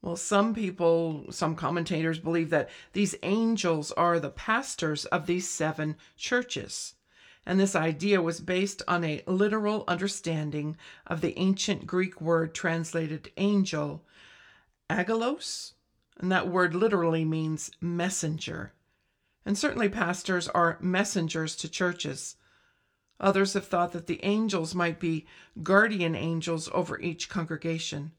Well, 0.00 0.16
some 0.16 0.54
people, 0.54 1.26
some 1.30 1.56
commentators 1.56 2.20
believe 2.20 2.50
that 2.50 2.70
these 2.92 3.16
angels 3.22 3.90
are 3.92 4.20
the 4.20 4.30
pastors 4.30 5.04
of 5.06 5.26
these 5.26 5.48
seven 5.48 5.96
churches. 6.16 6.94
And 7.44 7.58
this 7.58 7.74
idea 7.74 8.22
was 8.22 8.40
based 8.40 8.82
on 8.86 9.04
a 9.04 9.22
literal 9.26 9.84
understanding 9.88 10.76
of 11.06 11.20
the 11.20 11.36
ancient 11.38 11.86
Greek 11.86 12.20
word 12.20 12.54
translated 12.54 13.32
angel, 13.36 14.04
angelos, 14.88 15.74
And 16.20 16.30
that 16.30 16.48
word 16.48 16.74
literally 16.74 17.24
means 17.24 17.70
messenger. 17.80 18.74
And 19.44 19.58
certainly 19.58 19.88
pastors 19.88 20.46
are 20.48 20.78
messengers 20.80 21.56
to 21.56 21.68
churches. 21.68 22.36
Others 23.18 23.54
have 23.54 23.66
thought 23.66 23.92
that 23.92 24.06
the 24.06 24.24
angels 24.24 24.74
might 24.74 25.00
be 25.00 25.26
guardian 25.62 26.14
angels 26.14 26.68
over 26.72 27.00
each 27.00 27.28
congregation. 27.28 28.12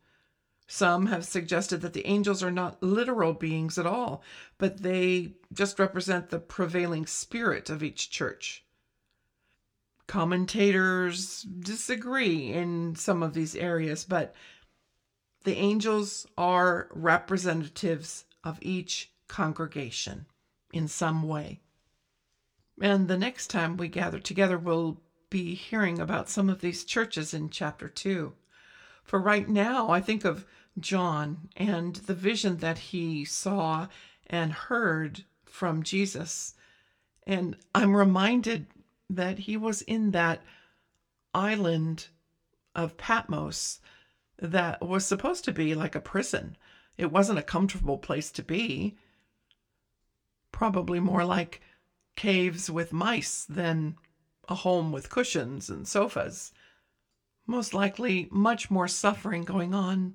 Some 0.72 1.08
have 1.08 1.26
suggested 1.26 1.82
that 1.82 1.94
the 1.94 2.06
angels 2.06 2.44
are 2.44 2.52
not 2.52 2.84
literal 2.84 3.34
beings 3.34 3.80
at 3.80 3.88
all, 3.88 4.22
but 4.60 4.84
they 4.84 5.34
just 5.52 5.80
represent 5.80 6.30
the 6.30 6.38
prevailing 6.38 7.08
spirit 7.08 7.72
of 7.72 7.82
each 7.82 8.12
church. 8.12 8.64
Commentators 10.06 11.42
disagree 11.42 12.54
in 12.54 12.96
some 12.96 13.24
of 13.24 13.34
these 13.34 13.56
areas, 13.56 14.06
but 14.06 14.36
the 15.44 15.56
angels 15.56 16.28
are 16.38 16.88
representatives 16.92 18.26
of 18.44 18.60
each 18.62 19.12
congregation 19.28 20.28
in 20.72 20.88
some 20.88 21.24
way. 21.24 21.62
And 22.80 23.08
the 23.08 23.18
next 23.18 23.48
time 23.48 23.76
we 23.76 23.88
gather 23.88 24.20
together, 24.20 24.60
we'll 24.60 25.02
be 25.32 25.56
hearing 25.56 25.98
about 25.98 26.30
some 26.30 26.48
of 26.48 26.62
these 26.62 26.84
churches 26.84 27.34
in 27.34 27.50
chapter 27.50 27.90
2. 27.90 28.34
For 29.10 29.20
right 29.20 29.50
now, 29.50 29.90
I 29.90 30.02
think 30.02 30.24
of 30.24 30.46
John 30.80 31.50
and 31.58 31.96
the 31.96 32.14
vision 32.14 32.58
that 32.58 32.78
he 32.78 33.26
saw 33.26 33.88
and 34.28 34.54
heard 34.54 35.24
from 35.46 35.82
Jesus. 35.82 36.54
And 37.26 37.58
I'm 37.74 37.96
reminded 37.96 38.68
that 39.10 39.40
he 39.40 39.58
was 39.58 39.82
in 39.82 40.12
that 40.12 40.44
island 41.34 42.10
of 42.76 42.98
Patmos 42.98 43.80
that 44.38 44.80
was 44.80 45.08
supposed 45.08 45.44
to 45.46 45.52
be 45.52 45.74
like 45.74 45.96
a 45.96 46.00
prison. 46.00 46.56
It 46.96 47.12
wasn't 47.12 47.40
a 47.40 47.54
comfortable 47.56 47.98
place 47.98 48.30
to 48.34 48.44
be. 48.44 48.96
Probably 50.52 51.00
more 51.00 51.26
like 51.26 51.62
caves 52.16 52.70
with 52.70 52.94
mice 52.94 53.44
than 53.44 53.96
a 54.48 54.54
home 54.54 54.92
with 54.92 55.10
cushions 55.10 55.68
and 55.68 55.88
sofas. 55.88 56.54
Most 57.50 57.74
likely, 57.74 58.28
much 58.30 58.70
more 58.70 58.88
suffering 58.88 59.44
going 59.44 59.74
on 59.74 60.14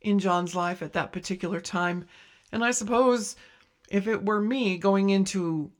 in 0.00 0.18
John's 0.18 0.54
life 0.54 0.80
at 0.80 0.94
that 0.94 1.12
particular 1.12 1.60
time. 1.60 2.06
And 2.50 2.64
I 2.64 2.70
suppose 2.70 3.36
if 3.90 4.08
it 4.08 4.24
were 4.24 4.40
me 4.40 4.78
going 4.78 5.10
into 5.10 5.70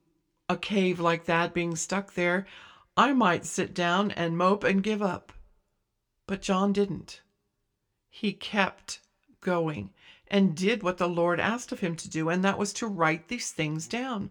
a 0.50 0.56
cave 0.58 1.00
like 1.00 1.24
that, 1.24 1.54
being 1.54 1.76
stuck 1.76 2.12
there, 2.12 2.46
I 2.94 3.14
might 3.14 3.46
sit 3.46 3.72
down 3.72 4.10
and 4.10 4.36
mope 4.36 4.64
and 4.64 4.82
give 4.82 5.00
up. 5.00 5.32
But 6.26 6.42
John 6.42 6.74
didn't. 6.74 7.22
He 8.10 8.34
kept 8.34 9.00
going 9.40 9.94
and 10.28 10.54
did 10.54 10.82
what 10.82 10.98
the 10.98 11.08
Lord 11.08 11.40
asked 11.40 11.72
of 11.72 11.80
him 11.80 11.96
to 11.96 12.10
do, 12.10 12.28
and 12.28 12.44
that 12.44 12.58
was 12.58 12.74
to 12.74 12.86
write 12.86 13.28
these 13.28 13.50
things 13.50 13.88
down. 13.88 14.28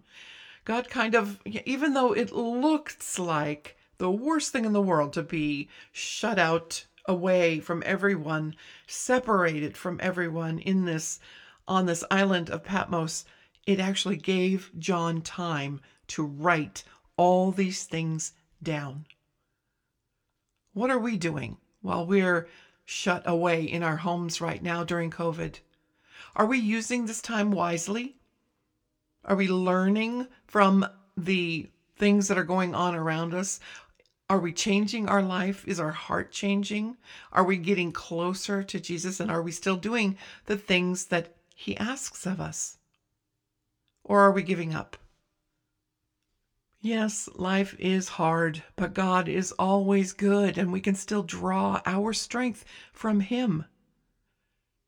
God 0.64 0.92
kind 0.92 1.16
of, 1.16 1.40
even 1.44 1.96
though 1.96 2.14
it 2.14 2.32
looks 2.32 3.18
like 3.18 3.80
the 4.02 4.10
worst 4.10 4.52
thing 4.52 4.66
in 4.66 4.74
the 4.74 4.82
world 4.82 5.14
to 5.14 5.22
be 5.22 5.70
shut 5.92 6.40
out 6.40 6.88
away 7.06 7.60
from 7.60 7.84
everyone, 7.86 8.56
separated 8.88 9.78
from 9.78 10.00
everyone 10.02 10.58
in 10.58 10.86
this 10.86 11.20
on 11.68 11.86
this 11.86 12.04
island 12.10 12.50
of 12.50 12.64
Patmos, 12.64 13.26
it 13.68 13.80
actually 13.80 14.18
gave 14.18 14.72
John 14.80 15.22
time 15.22 15.80
to 16.08 16.26
write 16.26 16.84
all 17.16 17.52
these 17.52 17.84
things 17.84 18.34
down. 18.64 19.06
What 20.74 20.90
are 20.90 21.00
we 21.00 21.16
doing 21.16 21.58
while 21.82 22.08
we're 22.08 22.48
shut 22.84 23.22
away 23.28 23.64
in 23.64 23.84
our 23.84 23.98
homes 23.98 24.42
right 24.42 24.64
now 24.64 24.84
during 24.84 25.12
COVID? 25.12 25.60
Are 26.36 26.48
we 26.48 26.58
using 26.58 27.06
this 27.06 27.22
time 27.22 27.52
wisely? 27.52 28.16
Are 29.24 29.36
we 29.36 29.48
learning 29.48 30.28
from 30.48 30.88
the 31.16 31.70
things 31.98 32.28
that 32.28 32.38
are 32.40 32.44
going 32.44 32.74
on 32.74 32.96
around 32.96 33.36
us? 33.36 33.60
Are 34.32 34.40
we 34.40 34.54
changing 34.54 35.10
our 35.10 35.22
life? 35.22 35.68
Is 35.68 35.78
our 35.78 35.92
heart 35.92 36.32
changing? 36.32 36.96
Are 37.34 37.44
we 37.44 37.58
getting 37.58 37.92
closer 37.92 38.64
to 38.64 38.80
Jesus? 38.80 39.20
And 39.20 39.30
are 39.30 39.42
we 39.42 39.52
still 39.52 39.76
doing 39.76 40.18
the 40.46 40.56
things 40.56 41.08
that 41.08 41.36
He 41.54 41.76
asks 41.76 42.26
of 42.26 42.40
us? 42.40 42.78
Or 44.06 44.22
are 44.22 44.32
we 44.32 44.42
giving 44.42 44.74
up? 44.74 44.96
Yes, 46.80 47.28
life 47.36 47.76
is 47.78 48.08
hard, 48.08 48.64
but 48.78 48.94
God 48.94 49.28
is 49.28 49.52
always 49.60 50.14
good, 50.14 50.58
and 50.58 50.72
we 50.72 50.80
can 50.80 50.96
still 50.96 51.24
draw 51.24 51.82
our 51.86 52.14
strength 52.14 52.64
from 52.94 53.20
Him. 53.20 53.66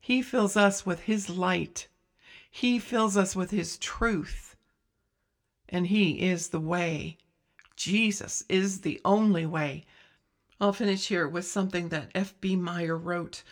He 0.00 0.22
fills 0.22 0.56
us 0.56 0.86
with 0.86 1.00
His 1.00 1.28
light, 1.28 1.88
He 2.50 2.78
fills 2.78 3.14
us 3.14 3.36
with 3.36 3.50
His 3.50 3.76
truth, 3.76 4.56
and 5.68 5.88
He 5.88 6.22
is 6.22 6.48
the 6.48 6.60
way. 6.60 7.18
Jesus 7.76 8.44
is 8.48 8.80
the 8.80 9.00
only 9.04 9.46
way. 9.46 9.84
I'll 10.60 10.72
finish 10.72 11.08
here 11.08 11.28
with 11.28 11.46
something 11.46 11.88
that 11.88 12.10
F.B. 12.14 12.56
Meyer 12.56 12.96
wrote. 12.96 13.42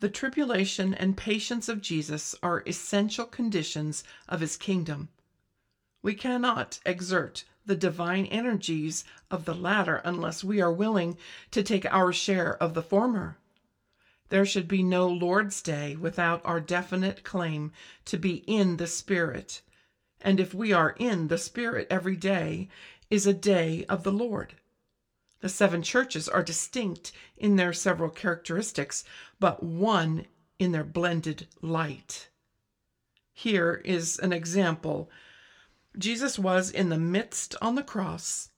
The 0.00 0.08
tribulation 0.08 0.94
and 0.94 1.16
patience 1.16 1.68
of 1.68 1.80
Jesus 1.80 2.34
are 2.42 2.62
essential 2.66 3.26
conditions 3.26 4.04
of 4.28 4.40
his 4.40 4.56
kingdom. 4.56 5.08
We 6.02 6.14
cannot 6.14 6.80
exert 6.84 7.44
the 7.64 7.76
divine 7.76 8.26
energies 8.26 9.04
of 9.30 9.44
the 9.44 9.54
latter 9.54 10.02
unless 10.04 10.42
we 10.42 10.60
are 10.60 10.72
willing 10.72 11.16
to 11.52 11.62
take 11.62 11.86
our 11.86 12.12
share 12.12 12.60
of 12.60 12.74
the 12.74 12.82
former. 12.82 13.38
There 14.28 14.46
should 14.46 14.66
be 14.66 14.82
no 14.82 15.06
Lord's 15.06 15.60
Day 15.60 15.94
without 15.94 16.40
our 16.44 16.58
definite 16.58 17.22
claim 17.22 17.70
to 18.06 18.16
be 18.16 18.36
in 18.46 18.78
the 18.78 18.86
Spirit. 18.86 19.62
And 20.20 20.40
if 20.40 20.54
we 20.54 20.72
are 20.72 20.96
in 20.98 21.28
the 21.28 21.38
Spirit 21.38 21.86
every 21.90 22.16
day, 22.16 22.68
is 23.12 23.26
a 23.26 23.34
day 23.34 23.84
of 23.90 24.04
the 24.04 24.10
Lord. 24.10 24.54
The 25.40 25.50
seven 25.50 25.82
churches 25.82 26.30
are 26.30 26.42
distinct 26.42 27.12
in 27.36 27.56
their 27.56 27.74
several 27.74 28.08
characteristics, 28.08 29.04
but 29.38 29.62
one 29.62 30.24
in 30.58 30.72
their 30.72 30.82
blended 30.82 31.46
light. 31.60 32.30
Here 33.34 33.82
is 33.84 34.18
an 34.20 34.32
example 34.32 35.10
Jesus 35.98 36.38
was 36.38 36.70
in 36.70 36.88
the 36.88 36.98
midst 36.98 37.54
on 37.60 37.74
the 37.74 37.82
cross. 37.82 38.48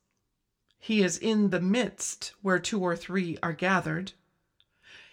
He 0.78 1.02
is 1.02 1.18
in 1.18 1.50
the 1.50 1.60
midst 1.60 2.32
where 2.40 2.60
two 2.60 2.80
or 2.80 2.94
three 2.94 3.36
are 3.42 3.52
gathered. 3.52 4.12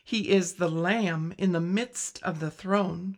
He 0.03 0.29
is 0.29 0.53
the 0.53 0.69
Lamb 0.69 1.33
in 1.39 1.51
the 1.51 1.59
midst 1.59 2.21
of 2.21 2.41
the 2.41 2.51
throne 2.51 3.17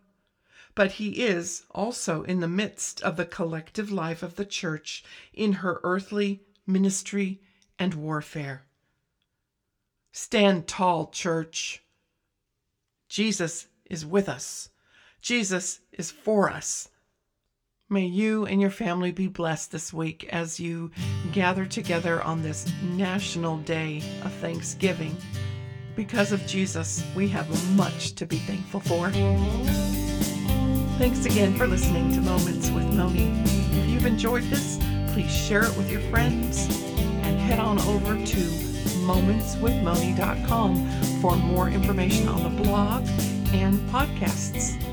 but 0.76 0.94
he 0.94 1.24
is 1.24 1.64
also 1.72 2.24
in 2.24 2.40
the 2.40 2.48
midst 2.48 3.02
of 3.02 3.18
the 3.18 3.26
collective 3.26 3.92
life 3.92 4.24
of 4.24 4.36
the 4.36 4.46
church 4.46 5.04
in 5.34 5.54
her 5.54 5.80
earthly 5.84 6.42
ministry 6.66 7.42
and 7.78 7.94
warfare. 7.94 8.64
Stand 10.12 10.68
tall, 10.68 11.08
church. 11.08 11.84
Jesus 13.10 13.68
is 13.90 14.06
with 14.06 14.30
us. 14.30 14.70
Jesus 15.22 15.80
is 15.92 16.12
for 16.12 16.50
us. 16.50 16.90
May 17.90 18.06
you 18.06 18.46
and 18.46 18.60
your 18.60 18.70
family 18.70 19.12
be 19.12 19.28
blessed 19.28 19.72
this 19.72 19.94
week 19.94 20.28
as 20.32 20.60
you 20.60 20.90
gather 21.32 21.66
together 21.66 22.22
on 22.24 22.42
this 22.42 22.72
National 22.82 23.58
Day 23.60 24.02
of 24.24 24.32
Thanksgiving. 24.34 25.16
Because 25.96 26.32
of 26.32 26.46
Jesus, 26.48 27.04
we 27.16 27.28
have 27.30 27.76
much 27.76 28.14
to 28.16 28.26
be 28.26 28.38
thankful 28.38 28.80
for. 28.80 29.12
Thanks 30.98 31.26
again 31.26 31.56
for 31.56 31.66
listening 31.66 32.14
to 32.14 32.22
Moments 32.22 32.70
with 32.70 32.86
Moni. 32.94 33.32
If 33.46 33.90
you've 33.90 34.06
enjoyed 34.06 34.44
this, 34.44 34.78
please 35.12 35.32
share 35.32 35.64
it 35.64 35.76
with 35.76 35.90
your 35.92 36.02
friends 36.02 36.68
and 37.24 37.40
head 37.40 37.58
on 37.60 37.80
over 37.82 38.14
to 38.14 38.38
momentswithmoni.com 39.06 41.20
for 41.20 41.36
more 41.36 41.70
information 41.70 42.28
on 42.28 42.44
the 42.44 42.64
blog 42.64 43.08
and 43.54 43.80
podcasts. 43.90 44.93